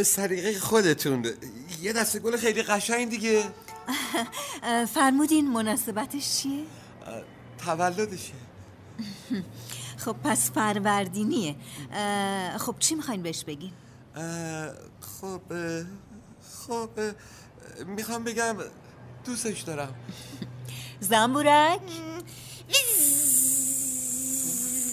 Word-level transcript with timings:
به 0.00 0.04
سریقه 0.04 0.58
خودتون. 0.58 1.26
یه 1.82 1.92
دسته 1.92 2.18
گل 2.18 2.36
خیلی 2.36 2.62
قشنگ 2.62 3.10
دیگه. 3.10 3.44
فرمودین 4.94 5.50
مناسبتش 5.50 6.36
چیه؟ 6.36 6.64
تولدشه. 7.58 8.32
خب 10.04 10.16
پس 10.24 10.50
فروردینیه. 10.50 11.56
خب 12.58 12.74
چی 12.78 12.94
می‌خواین 12.94 13.22
بهش 13.22 13.44
بگین؟ 13.44 13.72
خب 15.20 15.40
خب 16.66 16.90
می‌خوام 17.86 18.24
بگم 18.24 18.56
دوستش 19.24 19.60
دارم. 19.60 19.94
زنبورک؟ 21.10 21.80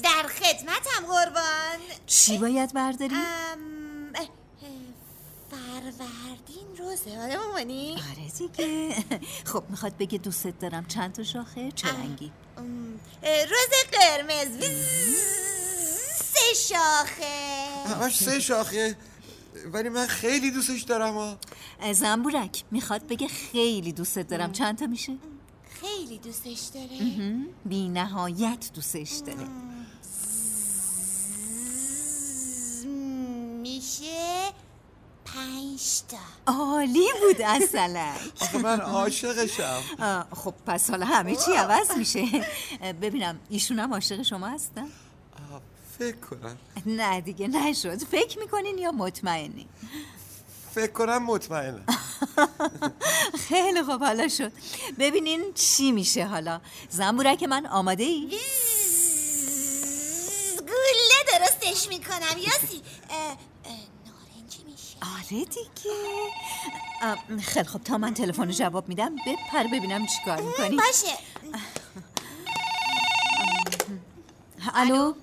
در 0.04 0.28
خدمتم 0.28 1.08
قربان. 1.08 1.80
چی 2.06 2.38
باید 2.38 2.74
برداری؟ 2.74 3.16
فروردین 5.92 6.78
روزه. 6.78 7.20
آره 7.22 7.38
مامانی 7.38 7.92
آره 7.92 8.32
دیگه. 8.38 8.96
خب 9.46 9.64
می‌خواد 9.70 9.98
بگه 9.98 10.18
دوستت 10.18 10.60
دارم. 10.60 10.86
چند 10.86 11.14
تا 11.14 11.24
شاخه؟ 11.24 11.72
چه 11.72 11.88
رنگی؟ 11.88 12.32
روز 13.24 13.70
قرمز. 13.92 14.64
سه 16.16 16.54
شاخه. 16.68 17.66
همش 17.88 18.18
سه 18.18 18.40
شاخه. 18.40 18.98
ولی 19.74 19.90
من 19.90 20.08
خیلی 20.08 20.52
دوستش 20.52 20.82
دارم 20.82 21.38
زنبورک. 21.94 22.64
می‌خواد 22.72 23.08
بگه 23.08 23.28
خیلی 23.28 23.92
دوستت 23.92 24.28
دارم. 24.28 24.52
چند 24.52 24.78
تا 24.78 24.86
میشه؟ 24.88 25.18
خیلی 25.82 26.18
دوستش 26.18 26.60
داره. 26.74 27.36
بی 27.66 27.90
نهایت 27.90 28.72
دوستش 28.74 29.12
داره 29.12 29.48
میشه 33.62 34.54
پنج 35.38 36.02
تا 36.08 36.18
عالی 36.54 37.08
بود 37.22 37.42
اصلا. 37.42 38.14
آخه 38.42 38.58
من 38.58 38.82
عاشقشم. 38.82 39.84
خب 40.36 40.54
پس 40.66 40.90
حالا 40.90 41.06
همه 41.06 41.36
چی 41.36 41.52
عوض 41.52 41.92
میشه. 41.92 42.46
ببینم 43.02 43.40
ایشون 43.50 43.80
هم 43.80 43.94
عاشق 43.94 44.22
شما 44.22 44.48
هستن؟ 44.48 44.88
فکر 46.00 46.16
کنم. 46.16 46.58
نه 46.86 47.22
دیگه 47.22 47.48
نشد. 47.48 48.04
فکر 48.04 48.40
می‌کنین 48.40 48.78
یا 48.78 48.92
مطمئنی؟ 48.92 49.68
فکر 50.76 50.92
کنم 50.92 51.24
مطمئنم. 51.24 51.86
خیلی 53.50 53.84
خوب 53.84 54.04
حالا 54.04 54.28
شد. 54.28 54.52
ببینین 55.00 55.54
چی 55.54 55.92
میشه 55.92 56.26
حالا. 56.26 56.62
زنبورک 56.90 57.44
من 57.44 57.66
آماده 57.66 58.04
ای؟ 58.04 58.28
گله 60.60 61.40
درستش 61.40 61.88
می‌کنم 61.88 62.38
یاسی. 62.38 62.82
آره 65.32 65.46
دیگه. 65.46 65.98
خیلی 67.42 67.68
خوب. 67.68 67.84
تا 67.84 67.98
من 67.98 68.14
تلفن 68.14 68.50
جواب 68.52 68.90
میدم 68.90 69.16
بپر 69.16 69.64
ببینم 69.64 70.06
چی 70.06 70.18
کار 70.26 70.42
می‌کنی. 70.42 70.78
باشه. 70.78 71.18
الو؟ 74.74 75.14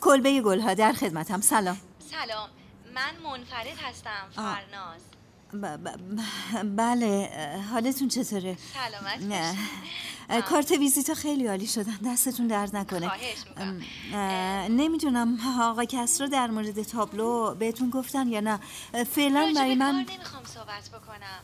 کلبه 0.00 0.40
گلها 0.42 0.74
در 0.74 0.92
خدمتم. 0.92 1.40
سلام. 1.40 1.80
سلام. 2.10 2.48
من 2.94 3.16
منفرد 3.30 3.66
هستم 3.66 4.30
فرناز. 4.34 5.00
بله 6.64 7.30
حالتون 7.70 8.08
چطوره؟ 8.08 8.56
سلامت 8.74 9.22
نه. 9.22 9.54
کارت 10.42 10.70
ویزیتا 10.70 11.14
خیلی 11.14 11.46
عالی 11.46 11.66
شدن 11.66 11.98
دستتون 12.06 12.46
درد 12.46 12.76
نکنه. 12.76 13.10
نمی‌دونم 14.68 15.38
آقا 15.60 15.84
کسرا 15.84 16.26
در 16.26 16.46
مورد 16.46 16.82
تابلو 16.82 17.54
بهتون 17.54 17.90
گفتن 17.90 18.28
یا 18.28 18.40
نه. 18.40 18.60
فعلا 19.04 19.52
برای 19.56 19.74
من 19.74 19.94
نمی‌خوام 19.94 20.44
صحبت 20.44 20.88
بکنم. 20.88 21.40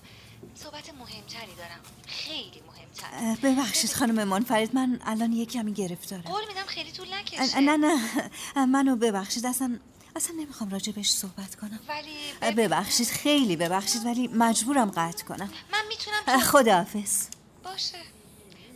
صحبت 0.55 0.95
مهمتری 0.95 1.55
دارم. 1.59 1.81
خیلی 2.07 2.63
مهمتر 2.67 3.41
ببخشید 3.43 3.93
خانم 3.93 4.29
منفرد 4.29 4.75
من 4.75 5.01
الان 5.07 5.33
یه 5.33 5.47
کمی 5.47 5.73
گرفتارم. 5.73 6.23
قول 6.23 6.43
میدم 6.49 6.67
خیلی 6.67 6.93
طول 6.93 7.07
نکشه. 7.15 7.61
نه 7.61 7.77
نه. 7.77 8.67
منو 8.67 8.97
ببخشید. 8.97 9.47
اصلا 9.47 9.79
اصلا 10.17 10.37
نمی‌خوام 10.37 10.71
راجبش 10.71 11.11
صحبت 11.11 11.55
کنم. 11.55 11.81
ولی 11.89 12.55
ببخشید 12.57 13.09
خیلی 13.09 13.57
ببخشید 13.57 14.07
ولی 14.07 14.29
مجبورم 14.29 14.91
قطع 14.91 15.25
کنم. 15.25 15.51
من 15.73 15.83
می‌تونم 15.89 16.41
خداحافظ. 16.41 17.27
باشه. 17.65 17.99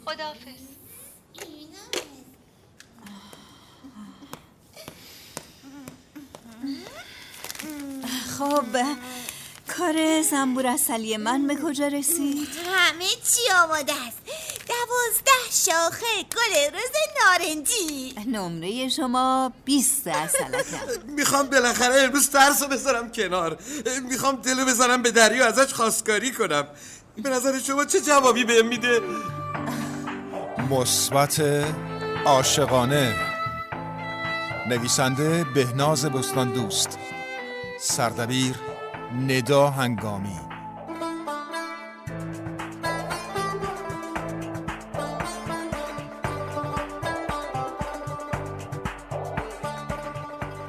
خداحافظ. 0.04 0.60
خب 8.38 8.66
کار 9.68 10.22
زنبور 10.22 10.66
اصلی 10.66 11.16
من 11.16 11.46
به 11.46 11.56
کجا 11.64 11.88
رسید؟ 11.88 12.48
همه 12.66 13.04
چی 13.08 13.52
آماده 13.64 13.92
است. 13.92 14.18
دوازده 14.76 15.30
شاخه 15.50 16.22
گل 16.22 16.72
روز 16.72 16.90
نارنجی. 17.20 18.14
نمره 18.26 18.88
شما 18.88 19.52
بیست 19.64 20.06
اصلکم 20.06 21.02
می‌خوام 21.06 21.46
بالاخره 21.46 22.00
امروز 22.00 22.30
ترس 22.30 22.62
رو 22.62 22.68
بذارم 22.68 23.12
کنار. 23.12 23.58
می‌خوام 24.08 24.36
دلو 24.36 24.64
بذارم 24.64 25.02
به 25.02 25.10
دریا 25.10 25.46
ازش 25.46 25.74
خواستگاری 25.74 26.32
کنم. 26.32 26.66
به 27.22 27.30
نظر 27.30 27.58
شما 27.58 27.84
چه 27.84 28.00
جوابی 28.00 28.44
بهم 28.44 28.66
میده؟ 28.66 29.00
مثبت 30.70 31.64
عاشقانه. 32.24 33.16
نویسنده 34.68 35.44
بهناز 35.44 36.04
بستان 36.04 36.52
دوست. 36.52 36.98
سردبیر 37.80 38.54
ندا 39.28 39.70
هنگامی. 39.70 40.45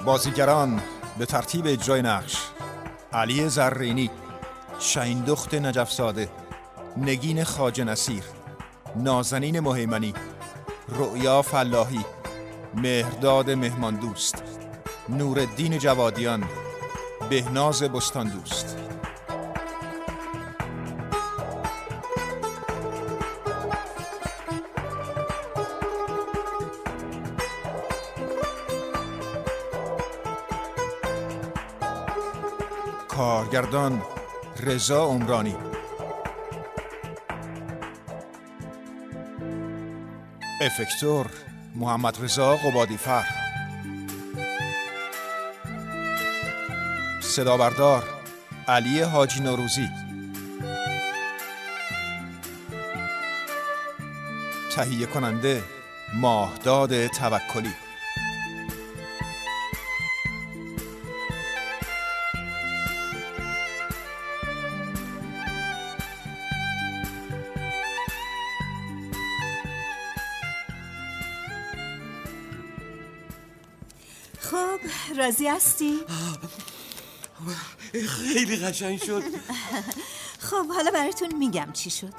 بازیگران 0.07 0.81
به 1.17 1.25
ترتیب 1.25 1.67
اجرای 1.67 2.01
نقش 2.01 2.37
علی 3.13 3.49
زرینی 3.49 4.09
شهیندخت 4.79 5.53
نجف 5.53 5.91
ساده 5.91 6.29
نگین 6.97 7.43
خاج 7.43 7.81
نصیر 7.81 8.23
نازنین 8.95 9.59
مهیمنی 9.59 10.13
رؤیا 10.87 11.41
فلاحی 11.41 12.05
مهرداد 12.73 13.51
مهمان 13.51 13.95
دوست 13.95 14.43
نورالدین 15.09 15.77
جوادیان 15.77 16.43
بهناز 17.29 17.83
بستان 17.83 18.27
دوست 18.29 18.76
کارگردان 33.47 34.01
رضا 34.59 35.05
عمرانی. 35.05 35.55
افکتور 40.61 41.25
محمد 41.75 42.23
رضا 42.23 42.55
قبادی 42.55 42.97
فر. 42.97 43.23
صدا 47.21 47.57
بردار 47.57 48.03
علی 48.67 49.01
حاجی 49.01 49.39
نوروزی. 49.39 49.89
تهیه 54.75 55.05
کننده 55.05 55.63
ماهداد 56.13 57.07
توکلی. 57.07 57.73
راضی 75.27 75.47
هستی؟ 75.47 75.99
خیلی 77.93 78.57
قشنگ 78.57 79.03
شد. 79.03 79.23
خب 80.39 80.67
حالا 80.67 80.91
براتون 80.91 81.35
میگم 81.35 81.69
چی 81.73 81.89
شد. 81.89 82.13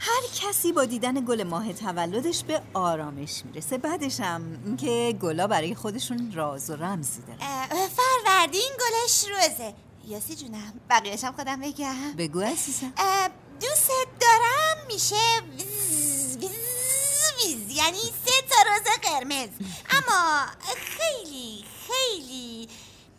هر 0.00 0.22
کسی 0.40 0.72
با 0.72 0.84
دیدن 0.84 1.24
گل 1.24 1.42
ماه 1.42 1.72
تولدش 1.72 2.44
به 2.44 2.62
آرامش 2.74 3.42
می‌رسه. 3.44 3.78
بعدش 3.78 4.20
هم 4.20 4.76
که 4.76 5.18
گلا 5.20 5.46
برای 5.46 5.74
خودشون 5.74 6.32
راز 6.34 6.70
و 6.70 6.76
رمزی 6.76 7.22
داره. 7.22 7.68
فروردین 7.68 8.70
گلش 8.80 9.24
روزه. 9.28 9.74
یاسی 10.08 10.36
جونم 10.36 10.80
بقیهشم 10.90 11.32
خودم 11.32 11.60
بگم. 11.60 12.12
بگو 12.18 12.40
عزیزم. 12.40 12.92
دوست 13.60 13.90
دارم 14.20 14.86
میشه 14.86 15.42
ویز 15.56 16.36
ویز 16.36 16.50
ویز. 17.44 17.76
یعنی 17.76 17.98
سه 17.98 18.42
تا 18.50 18.56
روز 18.70 18.98
قرمز. 19.02 19.48
اما 19.90 20.46
خیلی 21.04 21.64
خیلی 21.86 22.68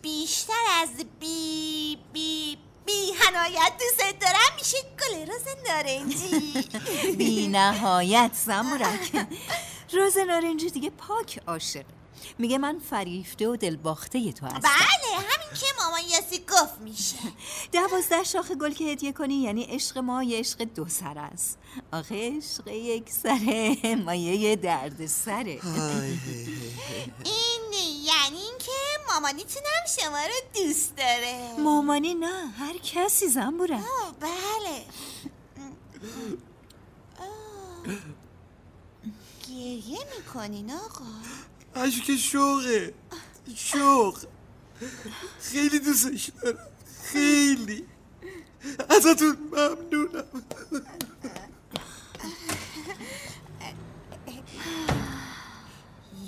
بیشتر 0.01 0.53
از 0.81 0.89
بی 1.19 1.97
بی 2.13 2.57
بی 2.85 3.11
هنایت 3.19 3.73
دوست 3.79 4.19
دارم 4.21 4.55
میشه 4.57 4.77
گل 4.77 5.31
روز 5.31 5.45
نارنجی. 5.67 6.67
بی 7.17 7.47
نهایت 7.47 8.31
زمورک 8.45 9.25
روز 9.93 10.17
نارنجی 10.17 10.69
دیگه 10.69 10.89
پاک 10.89 11.39
عاشق. 11.47 11.85
میگه 12.37 12.57
من 12.57 12.79
فریفته 12.79 13.47
و 13.47 13.55
دلباخته 13.55 14.31
تو 14.31 14.45
هستم. 14.45 14.59
بله 14.59 15.15
همین 15.15 15.59
که 15.59 15.65
مامان 15.79 16.01
یاسی 16.01 16.39
گفت 16.39 16.81
میشه. 16.81 17.17
دوازده 17.73 18.23
شاخ 18.23 18.51
گل 18.51 18.73
که 18.73 18.83
هدیه 18.83 19.11
کنی 19.13 19.35
یعنی 19.35 19.63
عشق 19.63 19.97
ما 19.97 20.23
یه 20.23 20.39
عشق 20.39 20.63
دو 20.63 20.87
سر 20.87 21.17
است. 21.17 21.57
آخه 21.93 22.37
عشق 22.37 22.67
یک 22.67 23.09
سره 23.09 23.95
مایه 23.95 24.55
درد 24.55 25.05
سره. 25.05 25.59
مامانیتونم 29.15 29.85
شما 29.99 30.17
رو 30.17 30.63
دوست 30.63 30.95
داره. 30.95 31.55
مامانی 31.59 32.13
نه 32.13 32.47
هر 32.47 32.77
کسی 32.77 33.27
زنبوره. 33.27 33.75
آه، 33.75 34.15
بله. 34.19 34.85
آه. 37.19 37.93
گریه 39.47 39.99
می‌کنین 40.17 40.71
آقا. 40.71 41.05
اشک 41.75 42.15
شوقه. 42.15 42.93
شوق. 43.55 44.25
خیلی 45.39 45.79
دوستش 45.79 46.29
دارم. 46.41 46.57
خیلی. 47.03 47.85
ازتون 48.89 49.37
ممنونم. 49.51 50.25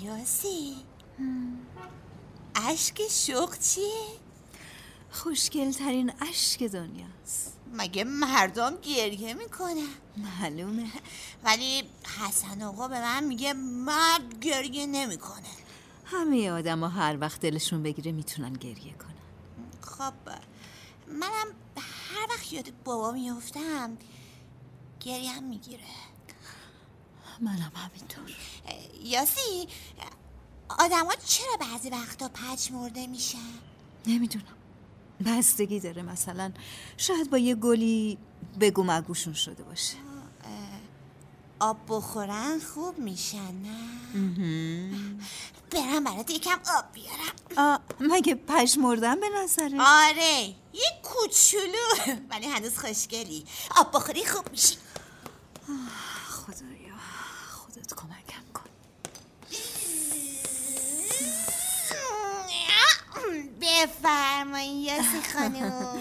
یاسی. 0.02 0.76
اشک 2.66 3.02
شوق 3.10 3.58
چیه؟ 3.58 4.06
خوشگل 5.10 5.72
ترین 5.72 6.12
اشک 6.20 6.62
دنیاست. 6.62 7.56
مگه 7.72 8.04
مردم 8.04 8.76
گریه 8.76 9.34
می‌کنن؟ 9.34 9.88
معلومه. 10.16 10.86
ولی 11.44 11.82
حسن 12.18 12.62
آقا 12.62 12.88
به 12.88 13.00
من 13.00 13.24
میگه 13.24 13.52
مرد 13.52 14.40
گریه 14.40 14.86
نمی‌کنه. 14.86 15.48
همه 16.04 16.50
آدم 16.50 16.80
ها 16.80 16.88
هر 16.88 17.18
وقت 17.20 17.40
دلشون 17.40 17.82
بگیره 17.82 18.12
می‌تونن 18.12 18.52
گریه 18.52 18.92
کنن. 18.92 19.08
خب 19.82 20.14
منم 21.08 21.46
هر 21.78 22.26
وقت 22.30 22.52
یاد 22.52 22.72
بابا 22.84 23.12
میفتم 23.12 23.98
گریم 25.00 25.42
می‌گیره. 25.42 25.84
منم 27.40 27.72
همینطور. 27.74 28.36
یاسی 29.02 29.68
آدما 30.68 31.12
چرا 31.26 31.56
بعضی 31.60 31.90
وقتا 31.90 32.28
پچ 32.28 32.70
مرده 32.70 33.06
میشن؟ 33.06 33.38
نمی‌دونم. 34.06 34.44
بستگی 35.26 35.80
داره 35.80 36.02
مثلا 36.02 36.52
شاید 36.96 37.30
با 37.30 37.38
یه 37.38 37.54
گلی 37.54 38.18
بگو 38.60 38.82
مگوشون 38.82 39.32
شده 39.34 39.62
باشه. 39.62 39.96
آب 41.60 41.76
بخورن 41.88 42.58
خوب 42.74 42.98
میشن 42.98 43.52
نه؟ 43.52 44.90
برم 45.70 46.04
برات 46.04 46.30
یکم 46.30 46.58
آب 46.78 46.84
بیارم. 46.92 47.34
آ 47.56 47.78
مگه 48.00 48.34
پشمردن 48.34 49.20
به 49.20 49.26
نظره؟ 49.42 49.76
آره 49.80 50.46
یه 50.72 50.90
کوچولو. 51.02 52.14
ولی 52.30 52.46
هنوز 52.46 52.78
خوشگلی. 52.78 53.44
آب 53.76 53.90
بخوری 53.94 54.24
خوب 54.26 54.50
میشی 54.50 54.76
خدایا 56.28 56.94
خودت 57.50 57.94
کمکم 57.94 58.52
کن 58.54 58.70
بفرمایید 63.86 64.86
یاسی 64.88 65.32
خانم. 65.32 66.00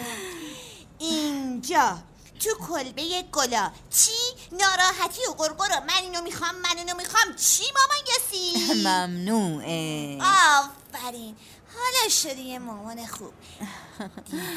اینجا 1.00 1.98
تو 2.40 2.50
کلبه 2.68 3.22
گلا. 3.32 3.72
چی؟ 3.90 4.12
ناراحتی 4.52 5.22
و 5.30 5.34
گرگر 5.34 5.80
من 5.88 6.02
اینو 6.02 6.22
می‌خوام 6.22 6.56
من 6.56 6.78
اینو 6.78 6.96
می‌خوام. 6.96 7.36
چی 7.36 7.64
مامان 7.76 8.06
یاسی؟ 8.08 8.74
ممنوعه. 8.88 10.18
آفرین. 10.22 11.36
حالا 11.76 12.10
شدی 12.10 12.42
یه 12.42 12.60
مامان 12.60 13.08
خوب. 13.08 13.34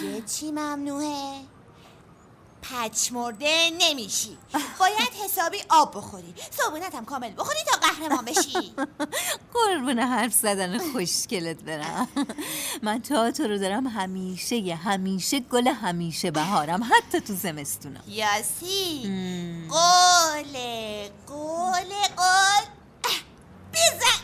دیگه 0.00 0.22
چی 0.26 0.50
ممنوعه؟ 0.50 1.40
پچ 2.62 3.12
مرده 3.12 3.70
نمیشی. 3.78 4.38
باید 4.80 5.12
حسابی 5.24 5.58
آب 5.68 5.96
بخوری. 5.96 6.34
صبونت 6.50 6.94
هم 6.94 7.04
کامل 7.04 7.32
بخوری 7.36 7.58
تا 7.66 7.78
قهرمان 7.78 8.24
بشی. 8.24 8.74
قربون 9.54 9.98
حرف 9.98 10.32
زدن 10.32 10.78
خوشگلت 10.92 11.62
برم. 11.62 12.08
من 12.82 13.02
تا 13.02 13.30
تو 13.30 13.42
رو 13.42 13.58
دارم 13.58 13.86
همیشه 13.86 14.56
یه 14.56 14.76
همیشه 14.76 15.40
گل 15.40 15.68
همیشه 15.68 16.30
بهارم. 16.30 16.82
حتی 16.82 17.20
تو 17.20 17.34
زمستونم. 17.34 18.02
یاسی 18.08 19.02
قول 19.70 20.58
قول 21.26 21.92
قول. 22.16 22.64
بزن 23.72 24.20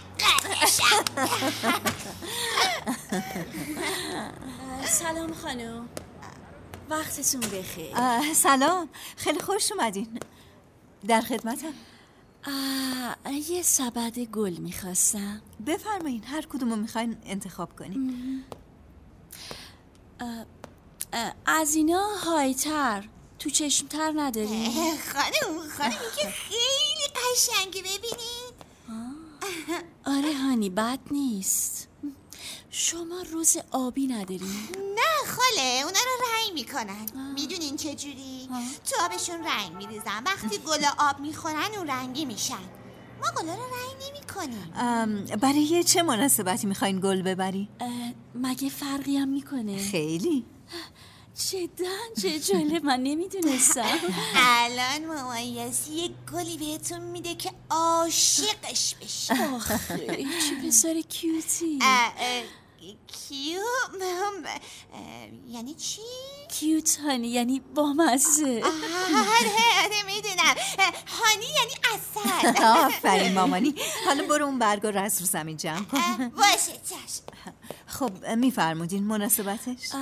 سلام 4.85 5.35
خانم. 5.35 5.89
وقتتون 6.91 7.41
بخیر. 7.41 7.97
سلام. 8.35 8.89
خیلی 9.17 9.41
خوش 9.41 9.73
اومدین. 9.73 10.21
در 11.09 11.21
خدمتم. 11.21 11.73
آه، 12.47 13.33
یه 13.33 13.63
سبد 13.63 14.19
گل 14.19 14.53
می‌خواستم. 14.53 15.43
بفرمایین 15.67 16.25
هر 16.25 16.43
کدومو 16.43 16.77
می‌خواین 16.77 17.17
انتخاب 17.25 17.79
کنین 17.79 18.45
از 21.47 21.75
اینا 21.75 22.07
هایتر 22.25 23.09
تو 23.39 23.51
چشمتر 23.51 24.13
نداری؟ 24.17 24.71
خانم 25.13 25.69
خانم 25.79 25.99
که 26.17 26.29
خیلی 26.29 27.07
قشنگه 27.17 27.81
ببینید. 27.81 28.57
آره 30.07 30.35
هانی 30.35 30.71
بد 30.71 30.99
نیست. 31.11 31.89
شما 32.71 33.23
روز 33.33 33.57
آبی 33.71 34.07
نداری؟ 34.07 34.69
نه 34.97 35.06
خاله 35.47 35.83
اونا 35.85 35.99
رو 35.99 36.27
رنگ 36.33 36.55
می‌کنن. 36.55 37.33
می‌دونین 37.35 37.77
چجوری؟ 37.77 38.49
تو 38.91 39.05
آبشون 39.05 39.45
رنگ 39.45 39.77
میریزن. 39.77 40.25
وقتی 40.27 40.59
گلا 40.59 40.89
آب 40.99 41.21
می‌خورن 41.21 41.71
اون 41.77 41.87
رنگی 41.87 42.25
میشن. 42.25 42.55
ما 43.21 43.43
گلا 43.43 43.55
رو 43.55 43.63
رنگ 43.63 44.11
نمی‌کنیم. 44.11 44.73
ام، 44.77 45.25
برای 45.25 45.85
چه 45.85 46.03
مناسبتی 46.03 46.67
می‌خواین 46.67 47.01
گل 47.01 47.23
ببری؟ 47.23 47.69
مگه 48.35 48.69
فرقی 48.69 49.17
هم 49.17 49.29
می‌کنه؟ 49.29 49.79
خیلی. 49.91 50.45
جدا 51.51 52.23
چه 52.23 52.41
جالب. 52.41 52.85
من 52.85 53.01
نمی‌دونستم. 53.01 53.99
الان 54.65 55.07
مامان 55.07 55.39
یاسی 55.39 55.93
یه 55.93 56.11
گلی 56.33 56.57
بهتون 56.57 57.01
میده 57.01 57.35
که 57.35 57.53
عاشقش 57.71 58.95
بشی 58.95 59.33
آخه 59.55 59.79
چه 60.17 60.69
پسر 60.69 61.01
کیوتی. 61.01 61.79
کیو 63.07 63.61
اه، 64.03 65.29
یعنی 65.55 65.75
چی؟ 65.75 66.01
کیوت 66.51 66.97
هانی 67.01 67.29
یعنی 67.29 67.61
بامزه 67.75 68.63
آره 68.65 69.85
آره 69.85 70.03
می‌دونم. 70.07 70.55
هانی 71.07 71.45
یعنی 71.57 71.73
اصل 71.95 72.63
آفرین 72.87 73.35
مامانی. 73.35 73.75
حالا 74.07 74.27
برو 74.27 74.45
اون 74.45 74.59
برگا 74.59 74.91
رو 74.91 75.01
از 75.01 75.21
رو 75.21 75.27
زمین 75.27 75.57
جمع 75.57 75.85
کن. 75.85 76.29
باشه 76.29 76.73
چشم. 76.85 77.23
خب 77.87 78.27
میفرمودین 78.29 79.05
مناسبتش؟ 79.05 79.93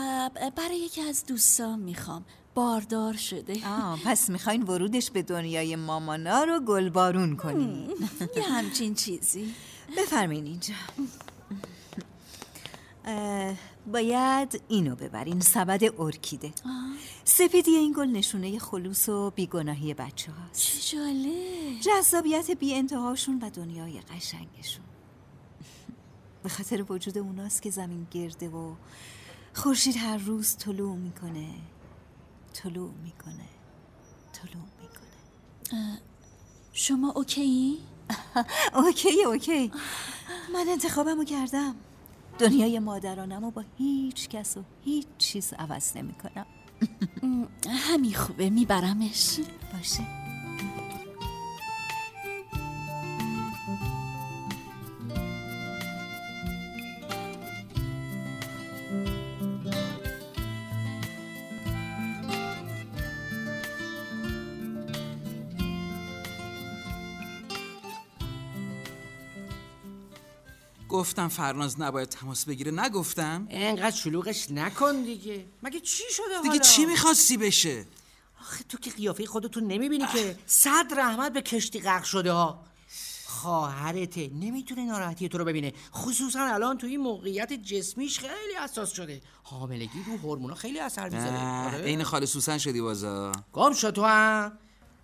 برای 0.56 0.76
یکی 0.78 1.00
از 1.00 1.26
دوستان 1.26 1.78
می‌خوام. 1.78 2.24
باردار 2.54 3.16
شده. 3.16 3.68
آه 3.68 4.00
پس 4.04 4.28
می‌خواین 4.30 4.62
ورودش 4.62 5.10
به 5.10 5.22
دنیای 5.22 5.76
مامانا 5.76 6.44
رو 6.44 6.60
گلبارون 6.60 7.36
کنین. 7.36 7.90
یه 8.36 8.42
همچین 8.42 8.94
چیزی. 8.94 9.54
بفرمین 9.98 10.46
اینجا. 10.46 10.74
باید 13.92 14.62
اینو 14.68 14.96
ببرین 14.96 15.40
سبد 15.40 16.00
ارکیده. 16.00 16.52
سپیدی 17.24 17.70
این 17.70 17.94
گل 17.96 18.06
نشونه 18.06 18.58
خلوص 18.58 19.08
و 19.08 19.30
بیگناهی 19.30 19.94
بچه 19.94 20.32
هاست. 20.32 20.60
چه 20.60 20.96
جالب. 20.96 21.80
جذابیت 21.80 22.50
بی 22.50 22.74
انتهاشون 22.74 23.38
و 23.38 23.50
دنیای 23.50 24.00
قشنگشون. 24.00 24.84
به 26.42 26.48
خاطر 26.48 26.84
وجود 26.88 27.18
اوناست 27.18 27.62
که 27.62 27.70
زمین 27.70 28.06
گرده 28.10 28.48
و 28.48 28.74
خورشید 29.54 29.96
هر 29.96 30.16
روز 30.16 30.56
طلوع 30.56 30.96
می‌کنه. 30.96 31.48
طلوع 32.54 32.90
می‌کنه. 33.04 33.48
طلوع 34.32 34.64
می‌کنه. 34.80 35.98
شما 36.72 37.10
okay؟ 37.10 37.78
okay 38.74 39.24
okay. 39.24 39.72
من 40.54 40.66
انتخابمو 40.68 41.24
کردم. 41.24 41.74
دنیای 42.38 42.78
مادرانمو 42.78 43.50
با 43.50 43.64
هیچ 43.78 44.28
کس 44.28 44.56
و 44.56 44.62
هیچ 44.84 45.06
چیز 45.18 45.52
عوض 45.58 45.96
نمی 45.96 46.14
کنم 46.14 46.46
همین 47.68 48.14
خوبه 48.14 48.50
میبرمش. 48.50 49.40
باشه. 49.72 50.23
گفتم 71.04 71.28
فرناز 71.28 71.80
نباید 71.80 72.08
تماس 72.08 72.44
بگیره. 72.44 72.70
نگفتم؟ 72.70 73.46
انقدر 73.50 73.96
شلوغش 73.96 74.50
نکن 74.50 75.02
دیگه. 75.02 75.44
مگه 75.62 75.80
چی 75.80 76.02
شده 76.10 76.26
دیگه 76.42 76.48
حالا؟ 76.48 76.58
چی 76.58 76.84
می‌خواستی 76.84 77.36
بشه؟ 77.36 77.84
آخه 78.40 78.64
تو 78.68 78.78
که 78.78 78.90
قیافه 78.90 79.26
خودتو 79.26 79.60
نمی‌بینی 79.60 80.06
که 80.06 80.38
صد 80.46 80.86
رحمت 80.96 81.32
به 81.32 81.42
کشتی 81.42 81.80
غرق 81.80 82.04
شده 82.04 82.32
ها. 82.32 82.64
خواهرته 83.26 84.30
نمی‌تونه 84.34 84.84
ناراحتی 84.84 85.28
تو 85.28 85.38
رو 85.38 85.44
ببینه. 85.44 85.72
خصوصا 85.94 86.40
الان 86.40 86.78
تو 86.78 86.86
این 86.86 87.00
موقعیت 87.00 87.52
جسمیش 87.52 88.18
خیلی 88.18 88.54
حساس 88.62 88.92
شده. 88.92 89.22
حاملگی 89.42 90.04
رو 90.06 90.16
هورمونا 90.16 90.54
خیلی 90.54 90.80
اثر 90.80 91.08
می‌ذاره. 91.08 91.38
آره. 91.38 91.84
عین 91.84 92.02
خاله 92.02 92.26
سوسن 92.26 92.58
شدی 92.58 92.80
بازا. 92.80 93.32
گم 93.52 93.72
شد 93.72 93.90
تو 93.90 94.04
هم. 94.04 94.58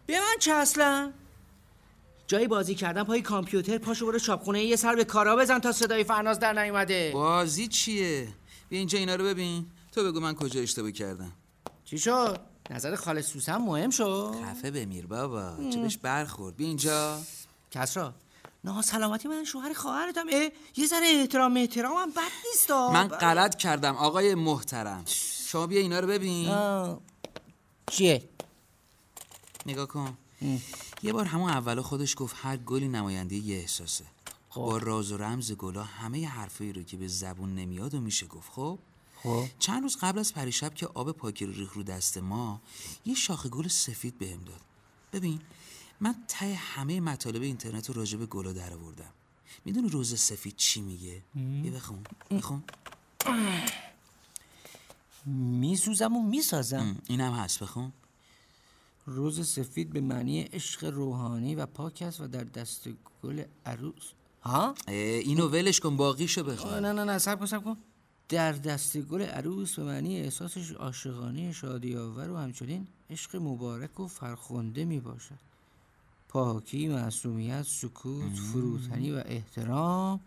به 0.06 0.20
من 0.20 0.38
چه 0.40 0.52
اصلا؟ 0.52 1.12
جایی 2.30 2.46
بازی 2.46 2.74
کردن 2.74 3.04
پای 3.04 3.22
کامپیوتر 3.22 3.78
پاشو 3.78 4.06
برو 4.06 4.18
چاپخونه 4.18 4.64
یه 4.64 4.76
سر 4.76 4.94
به 4.94 5.04
کارا 5.04 5.36
بزن 5.36 5.58
تا 5.58 5.72
صدای 5.72 6.04
فرناز 6.04 6.38
در 6.38 6.62
نیومده. 6.62 7.10
بازی 7.14 7.68
چیه؟ 7.68 8.28
بیا 8.68 8.78
اینجا 8.78 8.98
اینا 8.98 9.14
رو 9.14 9.24
ببین. 9.24 9.66
تو 9.92 10.04
بگو 10.04 10.20
من 10.20 10.34
کجا 10.34 10.60
اشتباه 10.60 10.90
کردم. 10.90 11.32
چی 11.84 11.98
شد؟ 11.98 12.40
نظر 12.70 12.96
خاله 12.96 13.22
سوسن 13.22 13.56
مهم 13.56 13.90
شد. 13.90 14.34
خفه 14.44 14.70
بمیر 14.70 15.06
بابا. 15.06 15.56
چه 15.70 15.80
بهش 15.80 15.96
برخورد. 15.96 16.56
بیا 16.56 16.66
اینجا. 16.66 17.18
کسرا 17.70 18.14
نه 18.64 18.82
سلامتی 18.82 19.28
من 19.28 19.44
شوهر 19.44 19.72
خواهرتم. 19.72 20.26
اه 20.32 20.48
یه 20.76 20.86
ذره 20.86 21.06
احترام 21.06 21.56
احترام 21.56 21.96
هم 21.96 22.10
بد 22.10 22.32
نیست. 22.46 22.70
من 22.70 23.08
غلط 23.08 23.54
کردم 23.54 23.96
آقای 23.96 24.34
محترم. 24.34 25.04
شما 25.50 25.66
بیا 25.66 25.80
اینا 25.80 26.00
رو 26.00 26.08
ببین. 26.08 26.48
آه. 26.48 27.00
چیه؟ 27.90 28.22
نگاه 29.66 29.86
کن. 29.86 30.16
یه 31.02 31.12
بار 31.12 31.26
همون 31.26 31.50
اول 31.50 31.80
خودش 31.80 32.14
گفت 32.16 32.36
هر 32.38 32.56
گلی 32.56 32.88
نماینده 32.88 33.36
یه 33.36 33.56
احساسه. 33.56 34.04
با 34.54 34.78
راز 34.78 35.12
و 35.12 35.16
رمز 35.16 35.52
گلا 35.52 35.84
همه 35.84 36.28
حرفایی 36.28 36.72
رو 36.72 36.82
که 36.82 36.96
به 36.96 37.08
زبون 37.08 37.54
نمیاد 37.54 37.94
و 37.94 38.00
میشه 38.00 38.26
گفت 38.26 38.50
خب؟ 38.52 38.78
خب. 39.22 39.44
چند 39.58 39.82
روز 39.82 39.96
قبل 40.00 40.18
از 40.18 40.34
پریشب 40.34 40.74
که 40.74 40.86
آب 40.86 41.12
پاکی 41.12 41.46
رو 41.46 41.52
ریخ 41.52 41.72
رو 41.72 41.82
دست 41.82 42.18
ما 42.18 42.60
یه 43.06 43.14
شاخه 43.14 43.48
گل 43.48 43.68
سفید 43.68 44.18
بهم 44.18 44.44
داد. 44.44 44.60
ببین 45.12 45.40
من 46.00 46.14
ته 46.28 46.54
همه 46.54 47.00
مطالب 47.00 47.42
اینترنت 47.42 47.88
رو 47.88 47.94
راجع 47.94 48.18
به 48.18 48.26
گلا 48.26 48.52
در 48.52 48.74
آوردم 48.74 49.10
می‌دونی 49.64 49.88
روز 49.88 50.20
سفید 50.20 50.56
چی 50.56 50.80
میگه؟ 50.80 51.22
یه 51.64 51.70
بخون 51.70 51.98
بخون. 52.30 52.62
میسوزم 55.26 56.16
و 56.16 56.22
می‌سازم. 56.22 56.98
اینم 57.06 57.32
هست 57.32 57.62
بخون. 57.62 57.92
روز 59.10 59.48
سفید 59.48 59.92
به 59.92 60.00
معنی 60.00 60.40
عشق 60.40 60.84
روحانی 60.84 61.54
و 61.54 61.66
پاک 61.66 62.02
است 62.06 62.20
و 62.20 62.26
در 62.26 62.44
دست 62.44 62.88
گل 63.22 63.42
عروس. 63.66 64.12
ها؟ 64.42 64.74
اینو 64.88 65.48
ولش 65.48 65.80
کن 65.80 65.96
باقیشو 65.96 66.42
بخون 66.42 66.74
نه 66.74 66.92
نه 66.92 67.04
نه 67.04 67.18
سب 67.18 67.38
کن 67.38 67.46
سب 67.46 67.64
کن. 67.64 67.76
در 68.28 68.52
دست 68.52 68.96
گل 68.96 69.22
عروس 69.22 69.78
به 69.78 69.84
معنی 69.84 70.20
احساسش 70.20 70.72
عاشقانه 70.72 71.52
شادی 71.52 71.96
آور 71.96 72.30
و 72.30 72.36
همچنین 72.36 72.86
عشق 73.10 73.36
مبارک 73.36 74.00
و 74.00 74.06
فرخنده 74.06 74.84
می 74.84 75.00
باشد 75.00 75.38
پاکی، 76.28 76.88
معصومیت، 76.88 77.62
سکوت، 77.62 78.34
فروتنی 78.52 79.10
و 79.12 79.22
احترام. 79.26 80.20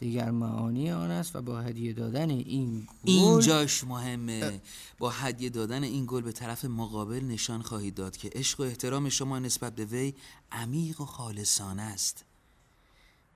دیگر 0.00 0.30
معانی 0.30 0.90
آن 0.90 1.10
است 1.10 1.36
و 1.36 1.42
با 1.42 1.60
هدیه 1.60 1.92
دادن 1.92 2.30
این 2.30 2.80
گل 2.80 3.12
اینجاش 3.12 3.84
مهمه. 3.84 4.60
با 4.98 5.10
هدیه 5.10 5.50
دادن 5.50 5.82
این 5.82 6.04
گل 6.08 6.22
به 6.22 6.32
طرف 6.32 6.64
مقابل 6.64 7.24
نشان 7.24 7.62
خواهید 7.62 7.94
داد 7.94 8.16
که 8.16 8.30
عشق 8.34 8.60
و 8.60 8.62
احترام 8.62 9.08
شما 9.08 9.38
نسبت 9.38 9.74
به 9.74 9.84
وی 9.84 10.14
عمیق 10.52 11.00
و 11.00 11.04
خالصانه 11.04 11.82
است. 11.82 12.24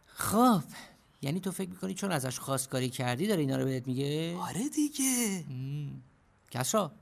خب 0.06 0.62
یعنی 1.22 1.40
تو 1.40 1.50
فکر 1.50 1.70
می‌کنی 1.70 1.94
چون 1.94 2.12
ازش 2.12 2.38
خواستگاری 2.38 2.90
کردی 2.90 3.26
داره 3.26 3.40
اینا 3.40 3.56
رو 3.56 3.64
بهت 3.64 3.86
میگه؟ 3.86 4.36
آره 4.40 4.68
دیگه. 4.68 5.44
کسرا 6.50 6.92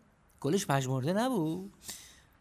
گلش 0.41 0.67
پژمرده 0.67 1.13
نبود؟ 1.13 1.73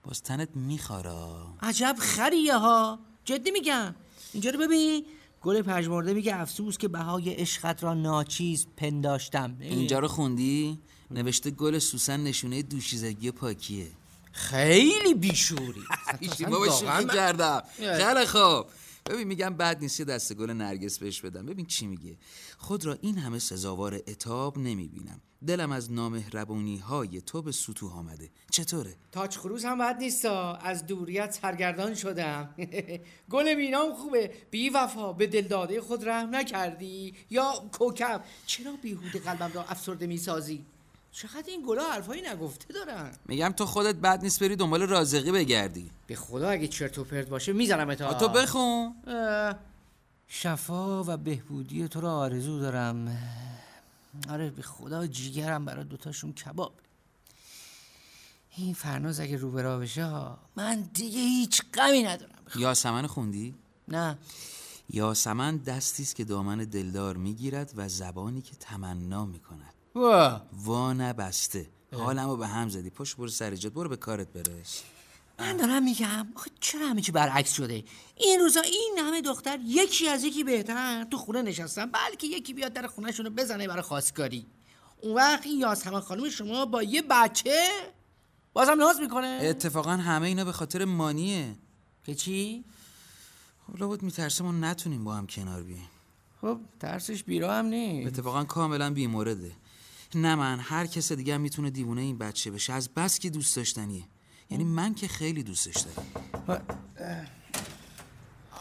باز 0.04 0.24
تنت 0.24 0.56
میخارا 0.56 1.54
عجب 1.62 1.96
خریه 2.00 2.58
ها. 2.58 3.00
جدی 3.26 3.52
میگم. 3.52 3.96
اینجا 4.34 4.50
رو 4.50 4.60
ببین. 4.60 5.06
گل 5.42 5.62
پژمرده 5.62 6.14
میگه 6.14 6.36
افسوس 6.36 6.78
که 6.78 6.88
بهای 6.88 7.30
عشقت 7.30 7.84
را 7.84 7.94
ناچیز 7.94 8.68
پنداشتم. 8.78 9.58
اینجا 9.60 10.00
رو 10.00 10.08
خوندی؟ 10.08 10.80
نوشته 11.12 11.52
گل 11.52 11.80
سوسن 11.80 12.24
نشونه 12.24 12.62
دوشیزگی 12.62 13.32
پاکیه. 13.32 13.88
خیلی 14.32 15.14
بیشوری. 15.14 15.84
شوخی 16.80 17.06
کردم. 17.06 17.64
خیلی 17.78 18.26
خوب. 18.26 18.66
ببین 19.06 19.28
میگم 19.28 19.50
بد 19.50 19.78
نیست 19.82 20.00
یه 20.00 20.06
دست 20.06 20.34
گل 20.34 20.52
نرگس 20.52 21.00
بهش 21.00 21.22
بدم. 21.22 21.46
ببین 21.46 21.66
چی 21.66 21.88
میگه. 21.88 22.18
خود 22.58 22.86
را 22.86 22.98
این 23.02 23.18
همه 23.18 23.40
سزاوار 23.40 24.00
اتاب 24.08 24.58
نمی‌بینم. 24.58 25.22
دلم 25.48 25.72
از 25.72 25.92
نامهربانی 25.92 26.78
های 26.78 27.22
تو 27.22 27.42
به 27.42 27.52
سطوح 27.52 27.98
آمده. 27.98 28.30
چطوره؟ 28.52 28.96
تاج 29.12 29.38
خروز 29.38 29.66
هم 29.66 29.78
بد 29.78 29.98
نیستا 29.98 30.54
از 30.54 30.86
دوریت 30.86 31.32
سرگردان 31.42 31.94
شدم. 31.94 32.56
گل 33.32 33.56
بینام 33.56 33.94
خوبه. 33.94 34.34
بی 34.52 34.70
وفا. 34.70 35.14
به 35.14 35.28
دلداده 35.28 35.82
خود 35.82 36.10
رحم 36.10 36.36
نکردی. 36.36 37.14
یا 37.30 37.54
کوکب. 37.72 38.24
چرا 38.46 38.76
بیهوده 38.82 39.20
قلبم 39.20 39.52
را 39.54 39.64
افسرده 39.64 40.08
می‌سازی؟ 40.08 40.66
چقدر 41.12 41.44
این 41.48 41.64
گلا 41.68 41.92
حرفایی 41.92 42.22
نگفته 42.22 42.74
دارن؟ 42.74 43.12
میگم 43.26 43.54
تو 43.58 43.66
خودت 43.66 43.96
بد 43.96 44.24
نیست 44.24 44.44
بری 44.44 44.56
دنبال 44.56 44.82
رازقی 44.82 45.32
بگردی. 45.32 45.92
به 46.08 46.16
خدا 46.16 46.50
اگه 46.50 46.68
چرت 46.68 46.98
و 46.98 47.04
پرت 47.04 47.30
باشه 47.30 47.54
می‌زنم 47.54 47.96
تا 47.96 48.14
تو 48.14 48.28
بخون. 48.28 48.96
اه، 49.08 49.56
شفا 50.28 51.04
و 51.04 51.18
بهبودی 51.18 51.88
تو 51.88 52.02
را 52.02 52.18
آرزو 52.18 52.60
دارم. 52.60 53.18
آره 54.30 54.50
به 54.50 54.62
خدا 54.62 55.08
جیگرم 55.08 55.66
برای 55.66 55.86
دوتاشون 55.86 56.34
کباب. 56.34 56.74
این 58.58 58.74
فرناز 58.74 59.20
اگه 59.20 59.38
رو 59.38 59.52
به 59.52 59.62
راه 59.62 59.80
بشه 59.80 60.06
ها، 60.06 60.40
من 60.56 60.82
دیگه 60.94 61.20
هیچ 61.20 61.62
غمی 61.74 62.04
ندارم. 62.04 62.42
یاسمن 62.56 63.08
خوندی؟ 63.08 63.56
نه. 63.88 64.18
یاسمن 64.90 65.58
دستی 65.58 66.04
است 66.04 66.16
که 66.16 66.24
دامن 66.24 66.58
دلدار 66.58 67.18
می‌گیرد 67.18 67.72
و 67.76 67.90
زبانی 67.90 68.42
که 68.42 68.56
تمنا 68.56 69.26
می‌کند. 69.26 69.74
وا. 69.96 70.42
وا 70.54 70.94
نبسته. 70.94 71.70
حالمو 71.94 72.36
به 72.36 72.48
هم 72.48 72.70
زدی. 72.70 72.90
پشت 72.90 73.18
برو 73.18 73.28
سر 73.28 73.56
جات. 73.56 73.74
برو 73.74 73.90
به 73.90 73.98
کارت 73.98 74.28
برس. 74.28 74.84
من 75.40 75.58
دارم 75.58 75.84
میگم 75.84 76.28
آخه 76.36 76.52
چرا 76.60 76.88
همه 76.88 77.02
چی 77.02 77.12
برعکس 77.12 77.54
شده؟ 77.54 77.84
این 78.16 78.40
روزا 78.40 78.62
این 78.62 78.96
همه 79.00 79.22
دختر 79.22 79.60
یکی 79.66 80.08
از 80.08 80.24
یکی 80.24 80.44
بهتر 80.44 81.04
تو 81.04 81.18
خونه 81.18 81.42
نشستن 81.42 81.86
بلکه 81.86 82.28
یکی 82.28 82.54
بیاد 82.54 82.74
در 82.74 82.88
خونهشون 82.88 83.26
رو 83.26 83.32
بزنه 83.32 83.68
برای 83.68 83.82
خواستگاری. 83.82 84.46
اون 85.02 85.16
وقت 85.16 85.46
این 85.46 85.60
یاسمن 85.60 86.00
خانم 86.00 86.30
شما 86.30 86.66
با 86.66 86.84
یه 86.84 87.02
بچه 87.02 87.68
بازم 88.54 88.72
ناز 88.72 89.00
می‌کنه؟ 89.00 89.40
اتفاقا 89.42 89.92
همه 89.92 90.28
اینا 90.28 90.46
به 90.46 90.52
خاطر 90.52 90.86
مانیه. 90.86 91.56
که 92.06 92.16
چی؟ 92.16 92.64
حالا 93.68 93.88
بود 93.88 94.04
میترسه 94.04 94.44
ما 94.44 94.52
نتونیم 94.52 95.04
با 95.04 95.14
هم 95.14 95.28
کنار 95.28 95.64
بیایم. 95.64 95.90
خب 96.42 96.60
ترسش 96.80 97.24
بیرا 97.24 97.54
هم 97.54 97.66
نیست. 97.66 98.08
اتفاقا 98.08 98.44
کاملا 98.44 98.94
بیمورده. 98.94 99.52
نه 100.16 100.36
من 100.36 100.60
هر 100.60 100.86
کس 100.86 101.12
دیگه 101.12 101.36
هم 101.36 101.42
می‌تونه 101.42 101.70
دیوونه 101.70 102.02
این 102.02 102.18
بچه 102.18 102.52
بشه. 102.52 102.74
از 102.74 102.90
بس 102.90 103.20
که 103.20 103.30
دوست 103.30 103.56
داشتنیه. 103.56 104.04
یعنی 104.50 104.64
من 104.64 104.94
که 104.94 105.08
خیلی 105.08 105.44
دوستش 105.44 105.76
دارم 105.78 106.62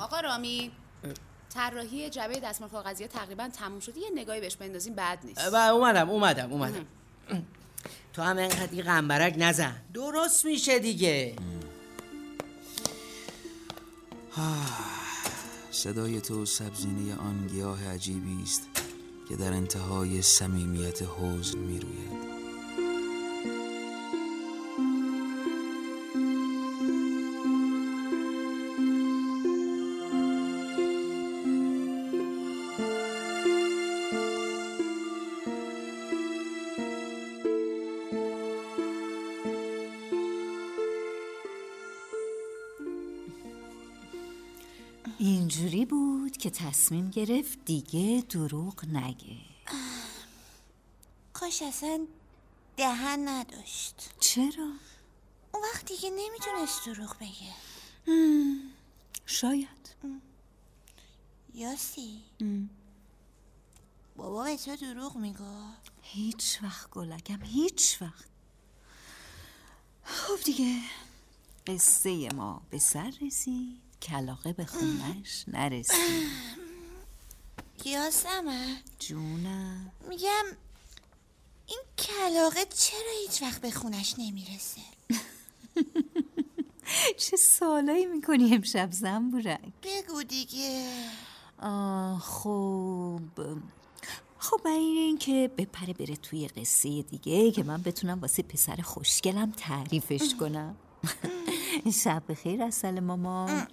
آقا 0.00 0.20
رامی 0.20 0.70
طراحی 1.54 2.10
جبه 2.10 2.40
دستمال 2.40 2.70
کاغذی 2.70 3.06
تقریبا 3.06 3.48
تموم 3.48 3.80
شده. 3.80 4.00
یه 4.00 4.10
نگاهی 4.14 4.40
بهش 4.40 4.56
بندازیم 4.56 4.94
بد 4.94 5.18
نیست. 5.24 5.40
و 5.52 5.56
اومدم 5.56 6.10
اومدم 6.10 6.52
اومدم. 6.52 6.86
تو 8.12 8.22
هم 8.22 8.36
اینقدر 8.36 8.66
دیگه 8.66 8.82
غنبرک 8.82 9.34
نزن. 9.38 9.76
درست 9.94 10.44
میشه 10.44 10.78
دیگه. 10.78 11.36
صدای 15.70 16.20
تو 16.20 16.46
سبزینه 16.46 17.16
آن 17.16 17.46
گیاه 17.46 17.88
عجیبی 17.88 18.42
است. 18.42 18.62
که 19.30 19.36
در 19.36 19.52
انتهای 19.52 20.22
صمیمیت 20.22 21.02
حزن 21.02 21.58
می‌روید. 21.58 22.29
اینجوری 45.50 45.84
بود 45.84 46.36
که 46.36 46.50
تصمیم 46.50 47.10
گرفت 47.10 47.64
دیگه 47.64 48.24
دروغ 48.28 48.84
نگه. 48.84 49.36
کاش 51.32 51.62
اصلا 51.62 52.06
دهن 52.76 53.28
نداشت. 53.28 54.10
چرا؟ 54.20 54.72
اون 55.54 55.62
وقت 55.62 55.84
دیگه 55.84 56.10
نمی‌تونست 56.10 56.86
دروغ 56.86 57.16
بگه. 57.18 57.54
شاید. 59.26 59.94
یاسی. 61.54 62.22
بابا 64.16 64.44
به 64.44 64.56
تو 64.56 64.76
دروغ 64.76 65.16
میگو 65.16 65.62
هیچ 66.02 66.58
وقت 66.62 66.90
گلگم 66.90 67.42
هیچ 67.42 68.02
وقت. 68.02 68.28
خب 70.04 70.40
دیگه 70.44 70.80
قصه 71.66 72.28
ما 72.28 72.62
به 72.70 72.78
سر 72.78 73.14
رسید. 73.22 73.89
کلاقه 74.02 74.52
به 74.52 74.64
خونش 74.64 75.44
نرسید 75.48 76.28
یاسمه 77.84 78.76
جونم. 78.98 79.92
میگم 80.08 80.44
این 81.66 81.80
کلاقه 81.98 82.64
چرا 82.64 83.10
هیچ 83.22 83.42
وقت 83.42 83.60
به 83.60 83.70
خونش 83.70 84.14
نمی‌رسه؟ 84.18 84.80
چه 87.26 87.36
سوالایی 87.36 88.06
می‌کنی 88.06 88.54
امشب 88.54 88.92
زنبورک؟ 88.92 89.60
بگو 89.82 90.22
دیگه. 90.22 90.86
خب 92.20 93.20
خب 94.38 94.60
برای 94.64 94.78
اینکه 94.78 95.50
بپره 95.58 95.92
بره 95.92 96.16
توی 96.16 96.48
قصه 96.48 97.02
دیگه 97.02 97.50
که 97.50 97.62
من 97.62 97.82
بتونم 97.82 98.20
واسه 98.20 98.42
پسر 98.42 98.76
خوشگلم 98.76 99.52
تعریفش 99.52 100.34
کنم. 100.40 100.76
شب 102.04 102.22
بخیر 102.28 102.62
اصل 102.62 103.00
ماما 103.00 103.66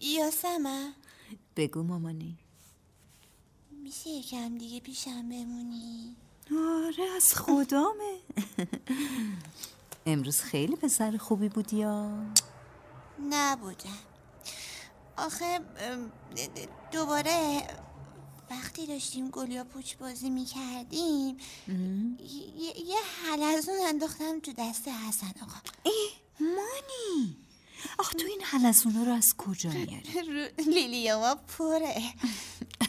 یاسمه 0.00 0.92
بگو 1.56 1.82
مامانی 1.82 2.38
میشه 3.70 4.10
یکم 4.10 4.58
دیگه 4.58 4.80
پیشم 4.80 5.28
بمونی 5.28 6.16
آره 6.52 7.04
از 7.16 7.34
خدامه 7.34 8.18
امروز 10.06 10.40
خیلی 10.40 10.76
پسر 10.76 11.16
خوبی 11.16 11.48
بودی 11.48 11.76
یا 11.76 12.26
نبودم 13.30 13.98
آخه 15.16 15.60
دوباره 16.92 17.62
وقتی 18.50 18.86
داشتیم 18.86 19.30
گلیا 19.30 19.64
پوچ 19.64 19.96
بازی 19.96 20.30
می‌کردیم 20.30 21.36
یه 22.86 22.98
حلزون 23.24 23.74
انداختم 23.88 24.40
تو 24.40 24.52
دست 24.58 24.88
حسن 24.88 25.32
آقا 25.42 25.60
مانی. 26.40 27.36
آخ 27.98 28.10
تو 28.10 28.26
این 28.26 28.40
حلزونا 28.42 29.02
رو 29.02 29.12
از 29.12 29.34
کجا 29.36 29.70
میاری؟ 29.70 30.20
رو 30.56 30.64
لیلیاما 30.70 31.34
پره. 31.34 32.02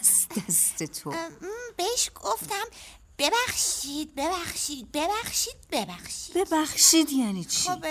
از 0.01 0.27
دست 0.37 0.83
تو. 0.83 1.13
بهش 1.77 2.11
گفتم 2.23 2.65
ببخشید 3.17 4.15
ببخشید 4.15 4.91
ببخشید 4.91 5.55
ببخشید. 5.71 6.35
ببخشید 6.35 7.11
یعنی 7.11 7.45
چی؟ 7.45 7.69
خب 7.69 7.85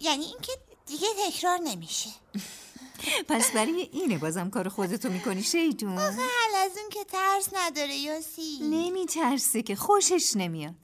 یعنی 0.00 0.24
اینکه 0.24 0.52
دیگه 0.86 1.06
تکرار 1.26 1.58
نمیشه. 1.58 2.10
پس 3.28 3.50
برای 3.50 3.88
اینه 3.92 4.18
بازم 4.18 4.50
کار 4.50 4.68
خودتو 4.68 5.10
می‌کنی 5.10 5.42
شیدون 5.42 5.98
آخه 5.98 6.06
حلزون 6.06 6.88
که 6.90 7.04
ترس 7.04 7.48
نداره 7.52 7.94
یاسی. 7.94 8.58
نمیترسه 8.62 9.62
که 9.62 9.76
خوشش 9.76 10.32
نمیاد. 10.36 10.74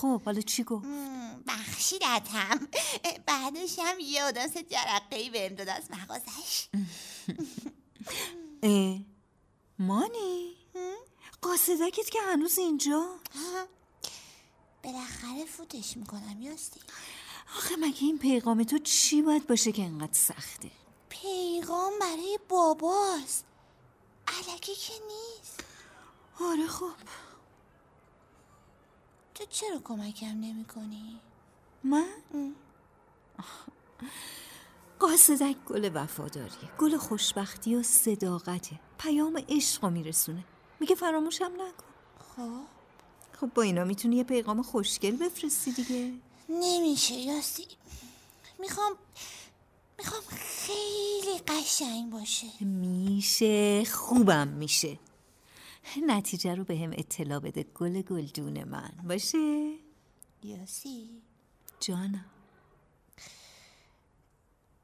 خب 0.00 0.22
حالا 0.22 0.40
چی 0.40 0.64
گفت؟ 0.64 0.86
بخشیدتم 1.46 2.68
بعدش 3.26 3.78
هم 3.78 4.00
یه 4.00 4.24
آدم 4.24 4.46
جرقه 4.46 5.30
بهم 5.30 5.54
داد 5.54 5.68
از 5.68 5.90
مغازش. 5.90 6.68
اه، 8.62 8.98
مانی؟ 9.78 10.56
قاصدکت 11.42 12.10
که 12.10 12.18
هنوز 12.20 12.58
اینجا؟ 12.58 13.16
بالاخره 14.82 15.44
فوتش 15.44 15.96
می‌کنم 15.96 16.42
یاستی. 16.42 16.80
آخه 17.56 17.76
مگه 17.76 18.02
این 18.02 18.18
پیغام 18.18 18.64
تو 18.64 18.78
چی 18.78 19.22
باید 19.22 19.46
باشه 19.46 19.72
که 19.72 19.82
انقدر 19.82 20.12
سخته؟ 20.12 20.70
پیغام 21.08 21.92
برای 22.00 22.38
باباست. 22.48 23.44
علکی 24.28 24.74
که 24.74 24.92
نیست. 24.92 25.64
آره 26.40 26.66
خب. 26.66 27.27
تو 29.38 29.44
چرا 29.50 29.78
کمکم 29.84 30.26
نمی 30.26 30.64
کنی؟ 30.64 31.20
من 31.84 32.06
قاصدک 34.98 35.56
گل 35.66 35.90
وفاداریه. 35.94 36.76
گل 36.78 36.96
خوشبختی 36.96 37.74
و 37.74 37.82
صداقته. 37.82 38.80
پیام 38.98 39.44
عشق 39.48 39.84
رو 39.84 39.90
میرسونه. 39.90 40.44
میگه 40.80 40.94
فراموشم 40.94 41.52
نکن. 41.54 41.84
خب. 42.36 42.60
خب 43.40 43.54
با 43.54 43.62
اینا 43.62 43.84
می‌تونی 43.84 44.16
یه 44.16 44.24
پیغام 44.24 44.62
خوشگل 44.62 45.16
بفرستی 45.16 45.72
دیگه. 45.72 46.12
نمیشه 46.48 47.14
یاستی 47.14 47.66
می‌خوام 48.58 48.92
می‌خوام 49.98 50.22
خیلی 50.28 51.38
قشنگ 51.38 52.10
باشه. 52.10 52.64
میشه 52.64 53.84
خوبم 53.84 54.48
میشه. 54.48 54.98
نتیجه 56.06 56.54
رو 56.54 56.64
به 56.64 56.78
هم 56.78 56.90
اطلاع 56.92 57.38
بده 57.38 57.62
گل 57.62 58.02
گلدون 58.02 58.64
من. 58.64 58.92
باشه؟ 59.08 59.74
یاسی. 60.42 61.22
جانم 61.80 62.24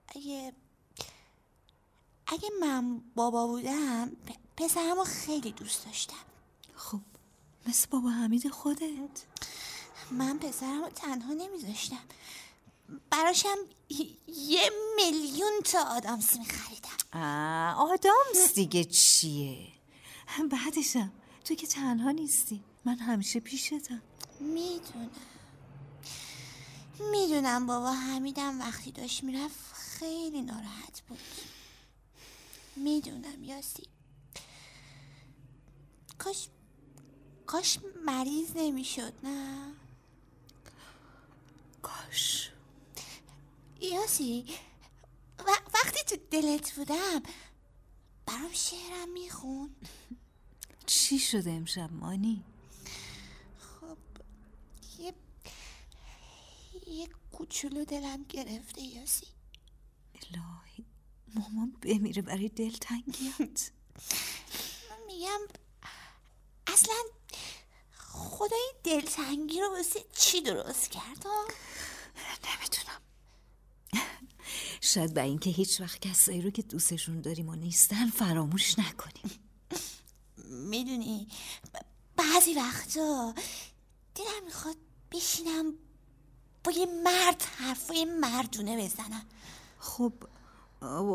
اگه 0.09 0.53
اگه 2.27 2.49
من 2.61 3.01
بابا 3.15 3.47
بودم 3.47 4.13
پسرمو 4.57 5.05
خیلی 5.05 5.53
دوست 5.53 5.87
داشتم. 5.87 6.25
خب 6.75 7.01
مثل 7.67 7.87
بابا 7.91 8.09
حمید 8.09 8.49
خودت. 8.49 9.25
من 10.11 10.39
پسرمو 10.39 10.89
تنها 10.89 11.33
نمیذاشتم. 11.33 12.05
براشم 13.11 13.57
یه 14.29 14.71
میلیون 14.97 15.53
تا 15.65 15.83
آدامس 15.97 16.37
میخریدم. 16.37 17.21
آدامس 17.77 18.55
دیگه 18.55 18.85
چیه؟ 18.85 19.69
بعدشم. 20.43 21.13
تو 21.45 21.55
که 21.55 21.67
تنها 21.67 22.11
نیستی. 22.11 22.65
من 22.85 22.99
همیشه 22.99 23.41
پیشتم. 23.41 24.03
می‌دونم. 24.41 25.11
می‌دونم 27.13 27.67
بابا 27.67 27.93
حمیدم 27.93 28.61
وقتی 28.61 28.93
داشت 28.93 29.25
می‌رفت 29.25 29.73
خیلی 29.75 30.43
ناراحت 30.43 31.03
بود. 31.09 31.19
می‌دونم 32.77 33.45
یاسی. 33.45 33.83
کاش 36.19 36.49
کاش 37.47 37.79
مریض 38.07 38.51
نمی‌شد 38.57 39.13
نه؟ 39.23 39.73
کاش. 41.83 42.51
یاسی 43.81 44.45
و- 45.39 45.71
وقتی 45.75 46.05
تو 46.09 46.17
دلت 46.31 46.73
بودم 46.73 47.23
برام 48.27 48.53
شعرم 48.53 49.09
میخون 49.13 49.71
چی 50.87 51.19
شده 51.19 51.51
امشب 51.51 51.93
مانی؟ 51.93 52.45
خب 53.59 53.99
یه 54.99 55.15
یه 56.87 57.09
کوچولو 57.33 57.85
دلم 57.85 58.25
گرفته 58.29 58.83
یاسی. 58.83 59.27
الهی 60.15 60.85
مامان 61.35 61.73
بمیره 61.83 62.23
برای 62.23 62.49
دلتنگیت. 62.49 63.71
من 64.91 65.07
میگم 65.07 65.41
اصلا 66.67 66.95
خدای 67.99 68.73
دلتنگی 68.85 69.61
رو 69.61 69.69
واسه 69.77 70.01
چی 70.19 70.41
درست 70.41 70.91
کرد؟ 70.91 71.27
نمی‌تونم. 72.45 73.01
شاید 74.81 75.15
به 75.15 75.23
اینکه 75.23 75.51
هیچ 75.51 75.81
وقت 75.81 76.01
کسایی 76.01 76.43
رو 76.43 76.51
که 76.51 76.63
دوستشون 76.63 77.21
داریم 77.21 77.49
و 77.49 77.55
نیستن 77.55 78.11
فراموش 78.11 78.79
نکنیم. 78.79 79.44
می‌دونی؟ 80.55 81.29
بعضی 82.17 82.55
وقتا 82.55 83.35
دلم 84.15 84.45
می‌خواد 84.45 84.77
بشینم 85.13 85.75
با 86.65 86.73
یه 86.73 86.87
مرد 86.87 87.43
حرفای 87.43 88.05
مردونه 88.05 88.85
بزنم. 88.85 89.27
خب 89.79 90.13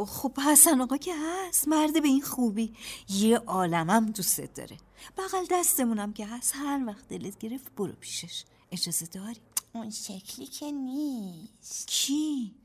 خب 0.08 0.40
حسن 0.40 0.82
آقا 0.82 0.98
که 0.98 1.14
هست 1.18 1.68
مرد 1.68 2.02
به 2.02 2.08
این 2.08 2.22
خوبی. 2.22 2.74
یه 3.10 3.38
عالمم 3.38 4.06
دوستت 4.06 4.54
داره. 4.54 4.78
بغل 5.18 5.46
دستمونم 5.52 6.14
که 6.14 6.26
هست 6.26 6.56
هر 6.56 6.84
وقت 6.88 7.08
دلت 7.08 7.38
گرفت 7.38 7.76
برو 7.76 7.94
پیشش. 7.94 8.44
اجازه 8.72 9.06
داری؟ 9.06 9.40
اون 9.74 9.90
شکلی 9.90 10.46
که 10.46 10.72
نیست. 10.72 11.88
کی؟ 11.88 12.56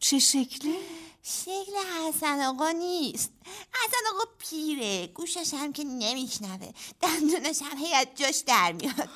چه 0.00 0.18
شکلی؟ 0.18 0.76
شکل 1.22 1.72
حسن 2.08 2.40
آقا 2.40 2.70
نیست. 2.70 3.32
حسن 3.46 4.14
آقا 4.14 4.24
پیره. 4.38 5.06
گوشش 5.06 5.54
هم 5.54 5.72
که 5.72 5.84
نمیشنوه. 5.84 6.72
دندونش 7.00 7.62
هم 7.62 7.78
هی 7.78 7.94
از 7.94 8.06
جاش 8.14 8.38
در 8.38 8.72
میاد. 8.72 9.08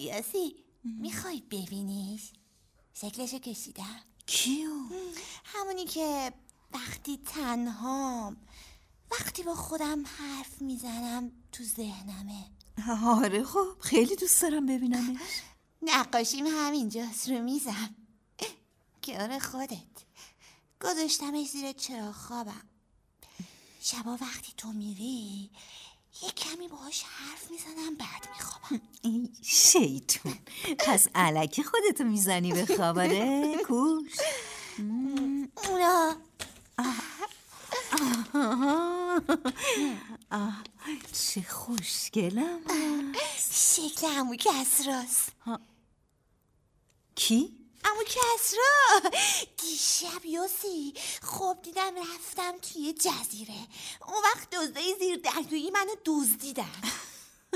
یاسی 0.00 0.56
می‌خوای 0.84 1.42
ببینیش؟ 1.50 2.22
شکلشو 2.94 3.38
کشیدم. 3.38 4.00
کیو؟ 4.26 4.70
همونی 5.44 5.84
که 5.84 6.32
وقتی 6.72 7.18
تنهام 7.34 8.36
وقتی 9.10 9.42
با 9.42 9.54
خودم 9.54 10.04
حرف 10.06 10.62
می‌زنم 10.62 11.32
تو 11.52 11.64
ذهنمه. 11.64 12.44
آره 13.06 13.44
خب 13.44 13.80
خیلی 13.80 14.16
دوست 14.16 14.42
دارم 14.42 14.66
ببینمش. 14.66 15.20
نقاشیم 15.82 16.46
همینجاست 16.46 17.28
رو 17.28 17.42
میزم. 17.42 17.94
کنار 19.04 19.38
خودت. 19.38 19.78
گذاشتمش 20.80 21.48
زیر 21.48 21.72
چرا 21.72 22.12
خوابم. 22.12 22.68
شبا 23.80 24.18
وقتی 24.20 24.52
تو 24.56 24.72
میری 24.72 25.50
یه 26.22 26.30
کمی 26.30 26.68
باهاش 26.68 27.02
حرف 27.02 27.50
می‌زنم 27.50 27.94
بعد 27.94 28.28
میخوابم. 28.36 28.80
ای 29.02 29.30
شیطون. 29.42 30.38
پس 30.78 31.08
علکی 31.14 31.62
خودتو 31.62 32.04
می‌زنی 32.04 32.52
به 32.52 32.76
خواباره؟ 32.76 33.56
کوش. 33.66 34.12
اونا. 35.68 36.16
آه. 40.30 40.62
چه 41.12 41.42
خوشگلم. 41.42 42.60
شکل 43.50 44.06
امو 44.06 44.36
کسراست 44.36 45.32
کی؟ 47.14 47.61
امو 47.84 48.02
کسرا 48.04 49.10
دیشب 49.58 50.24
یاسی 50.24 50.94
خواب 51.22 51.62
دیدم 51.62 51.94
رفتم 51.96 52.58
توی 52.58 52.92
جزیره. 52.92 53.66
اون 54.06 54.22
وقت 54.24 54.50
دزدای 54.50 54.94
زیر 54.98 55.16
دریایی 55.16 55.70
منو 55.70 55.94
دزدیدن. 56.04 56.82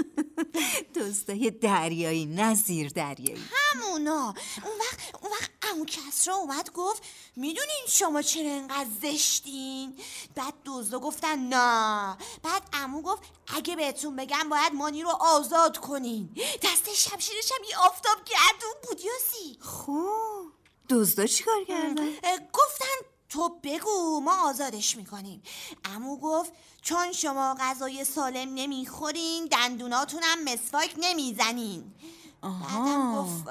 دزدای 0.96 1.50
دریایی 1.50 2.26
نه 2.26 2.54
زیر 2.54 2.88
دریایی. 2.88 3.44
همونا. 3.52 4.34
اون 4.64 4.74
وقت 4.80 5.14
اون 5.22 5.32
وقت 5.32 5.50
امو 5.62 5.84
کسرا 5.84 6.34
اومد 6.34 6.72
گفت 6.72 7.02
می‌دونین 7.36 7.84
شما 7.88 8.22
چرا 8.22 8.50
انقدر 8.50 8.90
زشتین؟ 9.02 9.98
بعد 10.34 10.54
دزدا 10.64 10.98
گفتن 10.98 11.38
نه. 11.38 12.16
بعد 12.42 12.62
امو 12.72 13.02
گفت 13.02 13.22
اگه 13.48 13.76
بهتون 13.76 14.16
بگم 14.16 14.48
باید 14.48 14.72
مانی 14.74 15.02
رو 15.02 15.10
آزاد 15.20 15.78
کنین. 15.78 16.36
دست 16.62 16.94
شمشیرش 16.94 17.52
هم 17.52 17.64
یه 17.70 17.76
آفتاب 17.78 18.16
گردون 18.24 18.74
بود 18.88 19.00
یاسی. 19.00 19.58
خوب 19.60 20.52
دزدا 20.90 21.26
چیکار 21.26 21.64
کردن؟ 21.64 22.10
گفتن 22.52 23.15
تو 23.28 23.60
بگو 23.62 24.20
ما 24.20 24.48
آزادش 24.48 24.96
می‌کنیم. 24.96 25.42
امو 25.84 26.16
گفت 26.16 26.52
چون 26.82 27.12
شما 27.12 27.56
غذای 27.60 28.04
سالم 28.04 28.54
نمی‌خورین 28.54 29.46
دندوناتونم 29.46 30.44
مسواک 30.44 30.94
نمی‌زنین. 30.98 31.94
بعدم 32.42 33.16
گفت 33.16 33.44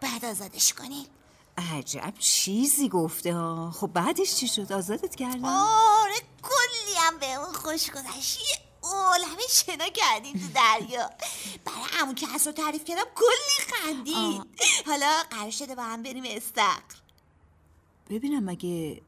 بعد 0.00 0.24
آزادش 0.24 0.72
کنین. 0.72 1.06
عجب 1.58 2.14
چیزی 2.18 2.88
گفته 2.88 3.34
ها. 3.34 3.70
خب 3.70 3.86
بعدش 3.86 4.34
چی 4.34 4.48
شد؟ 4.48 4.72
آزادت 4.72 5.14
کردن؟ 5.14 5.44
آره 5.44 6.14
کلی 6.42 6.94
هم 6.96 7.18
به 7.18 7.32
اون 7.32 7.52
خوش 7.52 7.90
گذشت. 7.90 8.40
یه 8.40 8.58
عالمه 8.82 9.42
شنا 9.50 9.88
کردیم 9.88 10.32
تو 10.32 10.48
دریا. 10.54 11.10
برای 11.64 12.00
امو 12.00 12.14
که 12.14 12.26
رو 12.46 12.52
تعریف 12.52 12.84
کردم 12.84 13.04
کلی 13.14 13.66
خندید. 13.72 14.42
حالا 14.86 15.22
قرار 15.30 15.50
شده 15.50 15.74
با 15.74 15.82
هم 15.82 16.02
بریم 16.02 16.24
استقر. 16.26 16.94
ببینم 18.10 18.44
مگه 18.44 19.02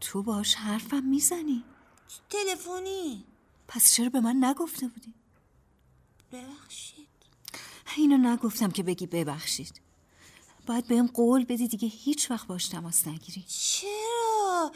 تو 0.00 0.22
باش 0.22 0.54
حرفم 0.54 1.02
می‌زنی؟ 1.02 1.64
تلفنی؟ 2.30 3.24
پس 3.68 3.92
چرا 3.92 4.08
به 4.08 4.20
من 4.20 4.44
نگفته 4.44 4.88
بودی؟ 4.88 5.14
ببخشید. 6.32 7.08
اینو 7.96 8.32
نگفتم 8.32 8.70
که 8.70 8.82
بگی 8.82 9.06
ببخشید. 9.06 9.80
باید 10.66 10.86
بهم 10.86 11.06
قول 11.06 11.44
بدی 11.44 11.68
دیگه 11.68 11.88
هیچ 11.88 12.30
وقت 12.30 12.46
باش 12.46 12.68
تماس 12.68 13.06
نگیری. 13.06 13.42
چرا؟ 13.48 14.72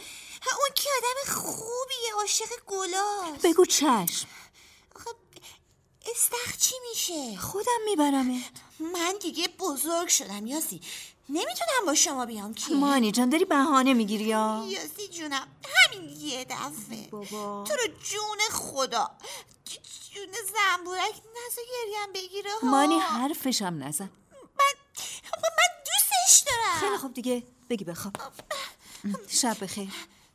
اون 0.59 0.71
که 0.75 0.89
آدم 0.99 1.35
خوبیه 1.41 2.15
عاشق 2.19 2.65
گلاست. 2.67 3.47
بگو 3.47 3.65
چشم. 3.65 4.29
آخه 4.97 5.11
استخ 6.11 6.57
چی 6.57 6.75
میشه؟ 6.91 7.37
خودم 7.37 7.81
میبرمه 7.85 8.45
من 8.79 9.15
دیگه 9.23 9.49
بزرگ 9.49 10.09
شدم 10.09 10.47
یاسی. 10.47 10.81
نمی‌تونم 11.29 11.87
با 11.87 11.95
شما 11.95 12.27
بیام 12.27 12.55
که 12.55 12.75
مانی 12.75 13.13
جان 13.13 13.29
داری 13.29 13.45
بهانه 13.45 13.95
می‌گیری 13.95 14.25
یا؟ 14.25 14.65
یاسی 14.69 15.09
جونم 15.09 15.49
همین 15.75 16.09
یه 16.09 16.45
دفعه. 16.45 17.09
بابا. 17.11 17.65
تو 17.69 17.75
رو 17.75 17.87
جون 18.03 18.39
خدا 18.51 19.11
جون 20.15 20.33
زنبورک 20.33 21.15
نزا 21.15 21.63
گریم 21.73 22.13
بگیره 22.15 22.51
ها 22.63 22.69
مانی 22.71 22.99
حرفشم 22.99 23.65
نزن. 23.83 24.11
من 24.59 24.75
من 25.43 25.83
دوستش 25.85 26.45
دارم. 26.47 26.81
خیلی 26.81 26.97
خوب 26.97 27.15
دیگه 27.15 27.43
بگی 27.71 27.85
بخواب. 27.85 28.17
شب 29.29 29.65
بخیر. 29.65 29.91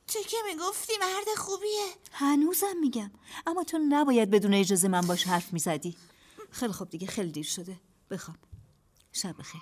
تو 0.08 0.24
که 0.24 0.38
می‌گفتی 0.46 0.94
مرد 1.00 1.38
خوبیه. 1.38 1.94
هنوزم 2.12 2.78
میگم 2.82 3.12
اما 3.48 3.64
تو 3.64 3.78
نباید 3.78 4.32
بدون 4.32 4.54
اجازه 4.54 4.88
من 4.88 5.02
باش 5.02 5.24
حرف 5.28 5.54
می‌زدی. 5.54 5.98
خیلی 6.52 6.74
خوب 6.74 6.90
دیگه 6.90 7.08
خیلی 7.08 7.32
دیر 7.32 7.46
شده. 7.46 7.80
بخواب. 8.12 8.38
شب 9.14 9.38
بخیر 9.38 9.62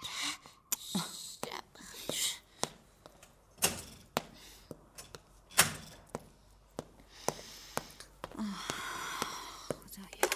آه، 8.39 8.43
خدایا. 9.67 10.27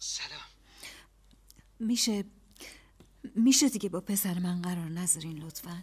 سلام 0.00 0.40
میشه 1.94 2.24
میشه 3.34 3.68
دیگه 3.68 3.88
با 3.88 4.00
پسر 4.00 4.38
من 4.38 4.62
قرار 4.62 4.88
نذارین 4.88 5.38
لطفا. 5.38 5.82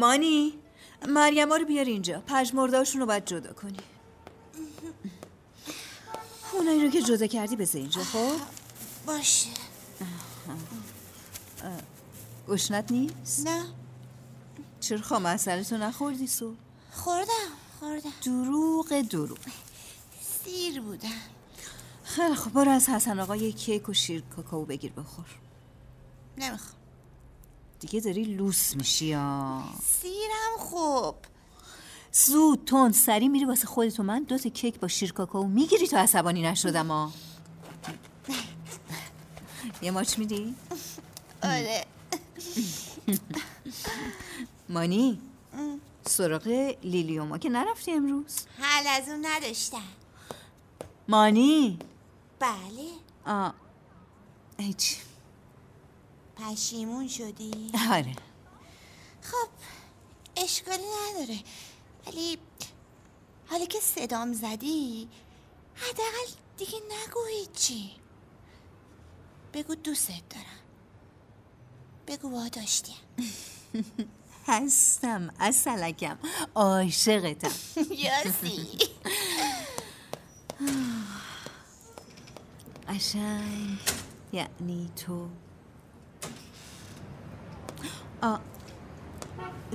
مانی 0.00 0.58
مریم 1.08 1.52
رو 1.52 1.64
بیار 1.64 1.84
اینجا. 1.84 2.22
پژمردهاشون 2.26 3.00
رو 3.00 3.06
باید 3.06 3.24
جدا 3.24 3.52
کنی. 3.52 3.78
اونایی 6.52 6.84
رو 6.84 6.90
که 6.90 7.02
جدا 7.02 7.26
کردی 7.26 7.56
بذار 7.56 7.80
اینجا 7.80 8.04
خب؟ 8.04 8.32
باشه. 9.06 9.50
گشنت 12.48 12.92
نیست؟ 12.92 13.46
نه. 13.46 13.64
چرا 14.80 15.00
خام 15.00 15.26
اثرتو 15.26 15.76
نخوردی 15.76 16.26
سو 16.26 16.54
خوردم 16.92 17.50
خوردم. 17.80 18.12
دروغ 18.24 19.00
دروغ. 19.00 19.38
سیر 20.44 20.80
بودم. 20.80 21.08
خیلی 22.04 22.34
خب 22.34 22.50
برو 22.50 22.70
از 22.70 22.88
حسن 22.88 23.20
آقا 23.20 23.36
یه 23.36 23.52
کیک 23.52 23.88
و 23.88 23.92
شیر 23.92 24.22
کاکائو 24.36 24.64
بگیر 24.64 24.92
بخور. 24.92 25.26
نمی‌خوام. 26.38 26.79
دیگه 27.80 28.00
داری 28.00 28.24
لوس 28.24 28.76
میشی 28.76 29.06
یا 29.06 29.62
سیرم 29.84 30.58
خوب. 30.58 31.14
زود 32.12 32.64
تون 32.64 32.92
سری 32.92 33.28
میری 33.28 33.44
واسه 33.44 33.66
خودت 33.66 34.00
و 34.00 34.02
من 34.02 34.22
دوتا 34.22 34.48
کیک 34.48 34.80
با 34.80 34.88
شیر 34.88 35.12
کاکائو 35.12 35.46
می‌گیری 35.46 35.88
تا 35.88 35.98
عصبانی 35.98 36.42
نشدم 36.42 36.88
ها 36.88 37.12
یه 39.82 39.90
ماچ 39.90 40.18
میدی؟ 40.18 40.54
آره. 41.42 41.84
مانی 44.68 45.20
سراغ 46.06 46.76
لیلیوما 46.82 47.38
که 47.38 47.48
نرفتی 47.48 47.92
امروز؟ 47.92 48.40
حل 48.58 48.86
از 48.86 49.08
اون 49.08 49.26
نداشتم. 49.26 49.82
مانی؟ 51.08 51.78
بله. 52.38 52.90
آه. 53.26 53.54
هیچ. 54.58 54.96
پشیمون 56.40 57.08
شدی؟ 57.08 57.70
آره. 57.90 58.14
خب 59.22 59.48
اشکالی 60.36 60.82
نداره. 60.82 61.38
ولی 62.06 62.38
حالا 63.46 63.64
که 63.64 63.80
صدام 63.80 64.32
زدی 64.32 65.08
حداقل 65.74 66.30
دیگه 66.58 66.78
نگو 66.78 67.24
هیچی. 67.30 67.90
بگو 69.54 69.74
دوستت 69.74 70.28
دارم. 70.30 70.60
بگو 72.06 72.30
با 72.30 72.48
داشتیم 72.48 72.96
هستم 74.46 75.34
اصلکم 75.40 76.18
عاشقتم. 76.54 77.52
یاسی. 78.04 78.68
قشنگ. 82.88 83.78
یعنی 84.32 84.90
تو. 84.96 85.28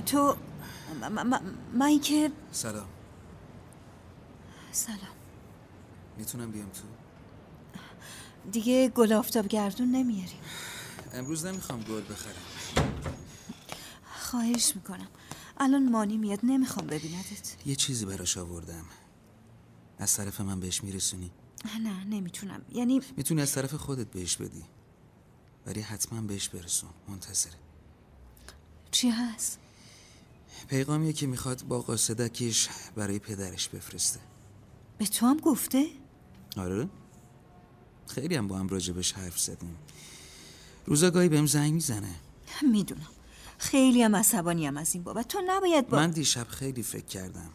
تو 0.06 0.36
من 1.74 1.98
که 1.98 2.32
سلام. 2.52 2.86
سلام. 4.72 4.98
می‌تونم 6.18 6.50
بیام 6.50 6.68
تو؟ 6.68 6.82
دیگه 8.52 8.88
گل 8.88 9.12
آفتاب 9.12 9.48
گردون 9.48 9.90
نمیاریم. 9.90 10.40
امروز 11.12 11.46
نمی‌خوام 11.46 11.80
گل 11.80 12.02
بخرم. 12.02 12.86
خواهش 14.14 14.76
می‌کنم. 14.76 15.08
الان 15.58 15.90
مانی 15.90 16.16
میاد 16.16 16.40
نمی‌خوام 16.42 16.86
ببیندت. 16.86 17.66
یه 17.66 17.76
چیزی 17.76 18.06
براش 18.06 18.38
آوردم. 18.38 18.84
از 19.98 20.16
طرف 20.16 20.40
من 20.40 20.60
بهش 20.60 20.84
میرسونی؟ 20.84 21.30
نه 21.80 22.04
نمی‌تونم. 22.04 22.62
یعنی 22.72 23.02
می‌تونی 23.16 23.42
از 23.42 23.52
طرف 23.52 23.74
خودت 23.74 24.06
بهش 24.06 24.36
بدی. 24.36 24.64
ولی 25.66 25.80
حتما 25.80 26.20
بهش 26.20 26.48
برسون. 26.48 26.90
منتظره 27.08 27.54
چی 28.96 29.10
هست؟ 29.10 29.58
پیغامیه 30.68 31.12
که 31.12 31.26
می‌خواد 31.26 31.62
با 31.62 31.80
قاصدکش 31.80 32.68
برای 32.94 33.18
پدرش 33.18 33.68
بفرسته. 33.68 34.20
به 34.98 35.06
تو 35.06 35.26
هم 35.26 35.36
گفته؟ 35.36 35.86
آره. 36.56 36.88
خیلی 38.06 38.34
هم 38.36 38.48
با 38.48 38.58
هم 38.58 38.68
راجبش 38.68 39.12
حرف 39.12 39.40
زدیم. 39.40 39.76
روزا 40.86 41.10
گاهی 41.10 41.28
بهم 41.28 41.46
زنگ 41.46 41.72
می‌زنه. 41.72 42.14
می‌دونم. 42.72 43.08
خیلی 43.58 44.02
هم 44.02 44.16
عصبانی 44.16 44.66
هم 44.66 44.76
از 44.76 44.94
این 44.94 45.04
بابت. 45.04 45.28
تو 45.28 45.42
نباید 45.46 45.88
با 45.88 45.96
من 45.96 46.10
دیشب 46.10 46.48
خیلی 46.48 46.82
فکر 46.82 47.06
کردم. 47.06 47.50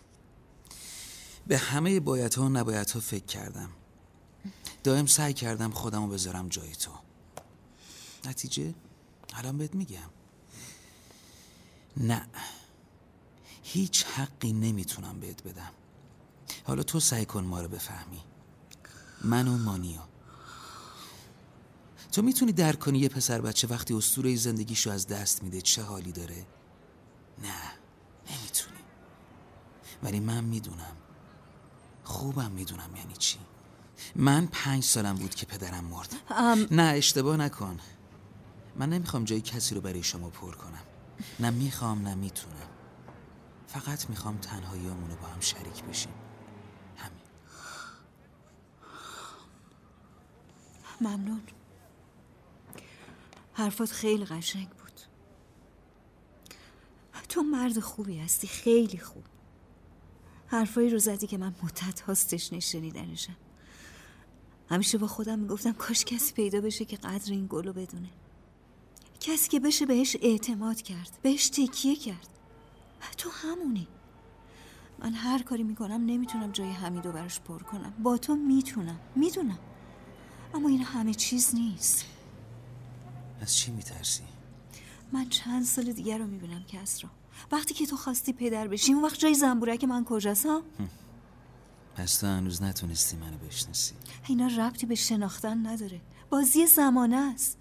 به 1.47 1.57
همه 1.57 1.99
باید 1.99 2.33
ها 2.33 2.45
و 2.45 2.49
نباید 2.49 2.89
ها 2.89 2.99
فکر 2.99 3.25
کردم. 3.25 3.69
دائم 4.83 5.05
سعی 5.05 5.33
کردم 5.33 5.71
خودم 5.71 6.03
رو 6.03 6.07
بذارم 6.07 6.49
جای 6.49 6.75
تو. 6.75 6.91
نتیجه؟ 8.25 8.73
الان 9.33 9.57
بهت 9.57 9.75
میگم. 9.75 10.09
نه. 12.01 12.27
هیچ 13.63 14.05
حقی 14.05 14.53
نمی‌تونم 14.53 15.19
بهت 15.19 15.43
بدم. 15.43 15.71
حالا 16.63 16.83
تو 16.83 16.99
سعی 16.99 17.25
کن 17.25 17.43
ما 17.43 17.61
رو 17.61 17.67
بفهمی. 17.67 18.21
من 19.23 19.47
و 19.47 19.57
مانیو 19.57 20.01
تو 22.11 22.21
می‌تونی 22.21 22.51
درک 22.51 22.79
کنی 22.79 22.99
یه 22.99 23.09
پسر 23.09 23.41
بچه 23.41 23.67
وقتی 23.67 23.93
اسطوره 23.93 24.35
زندگیشو 24.35 24.89
از 24.89 25.07
دست 25.07 25.43
میده 25.43 25.61
چه 25.61 25.83
حالی 25.83 26.11
داره؟ 26.11 26.45
نه 27.43 27.61
نمی‌تونی. 28.31 28.77
ولی 30.03 30.19
من 30.19 30.43
می‌دونم. 30.43 30.95
خوبم 32.03 32.51
می‌دونم 32.51 32.95
یعنی 32.95 33.13
چی. 33.13 33.39
من 34.15 34.45
پنج 34.51 34.83
سالم 34.83 35.15
بود 35.15 35.35
که 35.35 35.45
پدرم 35.45 35.83
مرد. 35.83 36.15
نه 36.71 36.83
اشتباه 36.83 37.37
نکن. 37.37 37.79
من 38.75 38.89
نمی‌خوام 38.89 39.23
جای 39.23 39.41
کسی 39.41 39.75
رو 39.75 39.81
برای 39.81 40.03
شما 40.03 40.29
پر 40.29 40.55
کنم. 40.55 40.83
نه 41.39 41.49
می‌خوام 41.49 42.07
نه 42.07 42.15
می‌تونم. 42.15 42.69
فقط 43.67 44.09
می‌خوام 44.09 44.37
تنهاییامون 44.37 45.09
رو 45.09 45.15
با 45.15 45.27
هم 45.27 45.39
شریک 45.39 45.83
بشیم. 45.83 46.13
همین. 46.97 47.21
ممنون. 51.01 51.41
حرفات 53.53 53.91
خیلی 53.91 54.25
قشنگ 54.25 54.69
بود. 54.69 54.81
تو 57.29 57.43
مرد 57.43 57.79
خوبی 57.79 58.19
هستی 58.19 58.47
خیلی 58.47 58.97
خوب. 58.97 59.23
حرفایی 60.47 60.89
رو 60.89 60.99
زدی 60.99 61.27
که 61.27 61.37
من 61.37 61.55
مدت 61.63 62.01
هاستش 62.01 62.53
نشنیدنشم. 62.53 63.35
همیشه 64.69 64.97
با 64.97 65.07
خودم 65.07 65.39
می‌گفتم 65.39 65.73
کاش 65.73 66.05
کسی 66.05 66.33
پیدا 66.33 66.61
بشه 66.61 66.85
که 66.85 66.97
قدر 66.97 67.31
این 67.31 67.47
گلو 67.49 67.73
بدونه. 67.73 68.09
کسی 69.21 69.49
که 69.49 69.59
بشه 69.59 69.85
بهش 69.85 70.17
اعتماد 70.21 70.81
کرد 70.81 71.19
بهش 71.21 71.49
تکیه 71.49 71.95
کرد. 71.95 72.27
تو 73.17 73.29
همونی. 73.29 73.87
من 74.99 75.13
هر 75.13 75.41
کاری 75.41 75.63
می‌کنم 75.63 76.05
نمی‌تونم 76.05 76.51
جای 76.51 76.71
حمیدو 76.71 77.11
براش 77.11 77.39
پر 77.39 77.59
کنم. 77.63 77.93
با 78.03 78.17
تو 78.17 78.35
می‌تونم 78.35 78.99
می‌دونم. 79.15 79.59
اما 80.53 80.69
این 80.69 80.83
همه 80.83 81.13
چیز 81.13 81.55
نیست. 81.55 82.05
از 83.41 83.55
چی 83.55 83.71
میترسی؟ 83.71 84.23
من 85.11 85.29
چند 85.29 85.65
سال 85.65 85.91
دیگر 85.91 86.17
رو 86.17 86.27
می‌بینم 86.27 86.63
کس 86.63 87.03
رو. 87.03 87.09
وقتی 87.51 87.73
که 87.73 87.85
تو 87.85 87.95
خواستی 87.97 88.33
پدر 88.33 88.67
بشی 88.67 88.93
اون 88.93 89.03
وقت 89.03 89.19
جای 89.19 89.33
زنبورک 89.33 89.83
من 89.83 90.03
کجاست 90.03 90.45
ها؟ 90.45 90.61
پس 91.95 92.17
تو 92.17 92.27
هنوز 92.27 92.63
نتونستی 92.63 93.17
منو 93.17 93.37
بشناسی. 93.37 93.93
اینا 94.27 94.47
ربطی 94.47 94.85
به 94.85 94.95
شناختن 94.95 95.67
نداره. 95.67 96.01
بازی 96.29 96.67
زمانه 96.67 97.17
است. 97.17 97.57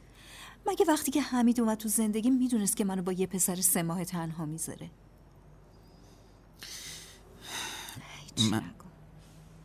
مگه 0.67 0.85
وقتی 0.89 1.11
که 1.11 1.23
حمید 1.23 1.61
اومد 1.61 1.79
تو 1.79 1.89
زندگی 1.89 2.31
می‌دونست 2.31 2.77
که 2.77 2.85
منو 2.85 3.03
با 3.03 3.13
یه 3.13 3.27
پسر 3.27 3.57
سه 3.61 3.83
ماه 3.83 4.05
تنها 4.05 4.45
می‌ذاره؟ 4.47 4.91
هیچی 8.37 8.51
من- 8.51 8.59
نکن 8.59 8.91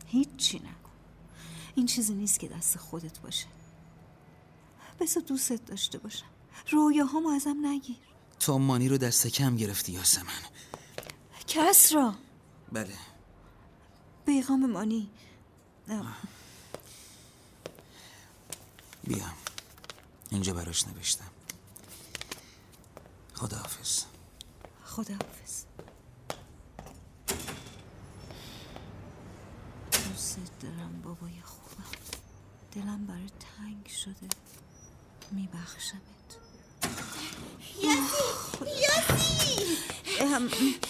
هیچی 0.06 0.60
نکن 0.60 0.70
این 1.76 1.86
چیزی 1.86 2.14
نیست 2.14 2.40
که 2.40 2.48
دست 2.48 2.78
خودت 2.78 3.20
باشه. 3.20 3.48
بذار 5.00 5.24
دوستت 5.24 5.66
داشته 5.66 5.98
باشم. 5.98 6.26
رویاهامو 6.72 7.30
ازم 7.30 7.66
نگیر. 7.66 7.96
تو 8.40 8.58
مانی 8.58 8.90
رو 8.90 8.98
دست 8.98 9.28
کم 9.28 9.56
گرفتی 9.56 9.92
یاسمن. 9.92 10.26
کس 11.48 11.94
را؟ 11.94 12.16
بله. 12.72 12.94
پیغام 14.26 14.66
مانی. 14.72 15.10
اه، 15.90 16.18
بیا. 19.04 19.26
اینجا 20.32 20.54
براش 20.54 20.88
نوشتم. 20.88 21.32
خداحافظ. 23.34 24.04
خداحافظ. 24.86 25.64
دوست 29.92 30.38
دارم 30.62 31.02
بابای 31.04 31.42
خوبم. 31.44 31.90
دلم 32.72 33.06
برای 33.06 33.30
تنگ 33.58 33.88
شده. 34.04 34.30
میبخشمت. 35.32 36.02
یاسی! 38.66 39.78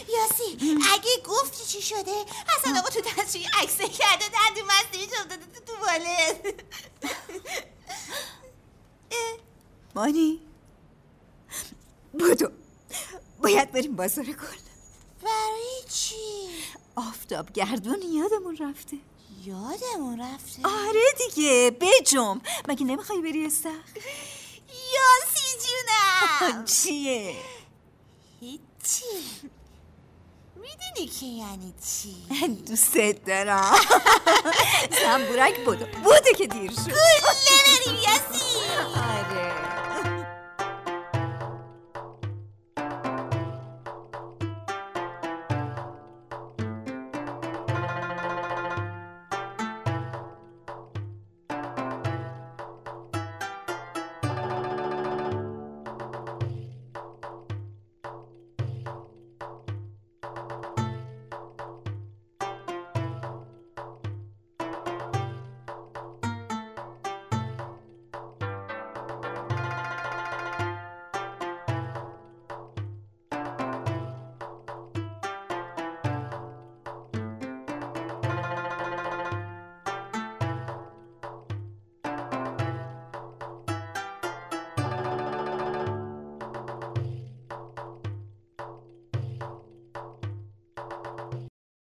یاسی 0.10 0.78
اگه 0.94 1.10
گفتی 1.26 1.66
چی 1.66 1.82
شده؟ 1.82 2.26
حسن 2.48 2.78
آقا 2.78 2.90
تو 2.90 3.02
دستشوی 3.02 3.46
عکسه 3.62 3.90
کرده 3.90 4.26
دندون 4.30 4.66
مصنوعی 4.66 5.08
شده 5.08 5.38
تو 5.38 5.74
توالت. 5.74 6.65
مانی. 9.96 10.42
بودو 12.14 12.50
باید 13.42 13.72
بریم 13.72 13.96
بازار 13.96 14.26
گل 14.26 14.34
برای 15.24 15.84
چی؟ 15.90 16.16
آفتاب 16.96 17.52
گردون 17.54 18.02
یادمون 18.02 18.58
رفته. 18.58 18.98
یادمون 19.46 20.22
رفته؟ 20.22 20.62
آره 20.64 21.02
دیگه 21.18 21.78
بجم 21.82 22.42
مگه 22.68 22.86
نمی‌خوای 22.86 23.22
بری 23.22 23.46
استخ 23.46 23.70
یاسی 24.94 25.68
جونم. 25.68 26.66
چیه؟ 26.66 27.36
هیچی. 28.40 29.24
می‌دونی 30.56 31.08
که 31.20 31.26
یعنی 31.26 31.74
چی؟ 31.86 32.16
دوستت 32.68 33.26
دارم. 33.26 33.76
زنبورک 35.02 35.66
بودو 35.66 35.86
بوده 35.86 36.34
که 36.38 36.48
دیر 36.48 36.72
شد. 36.72 36.86
گله 36.88 37.86
بریم 37.86 37.96
یاسی. 37.96 39.15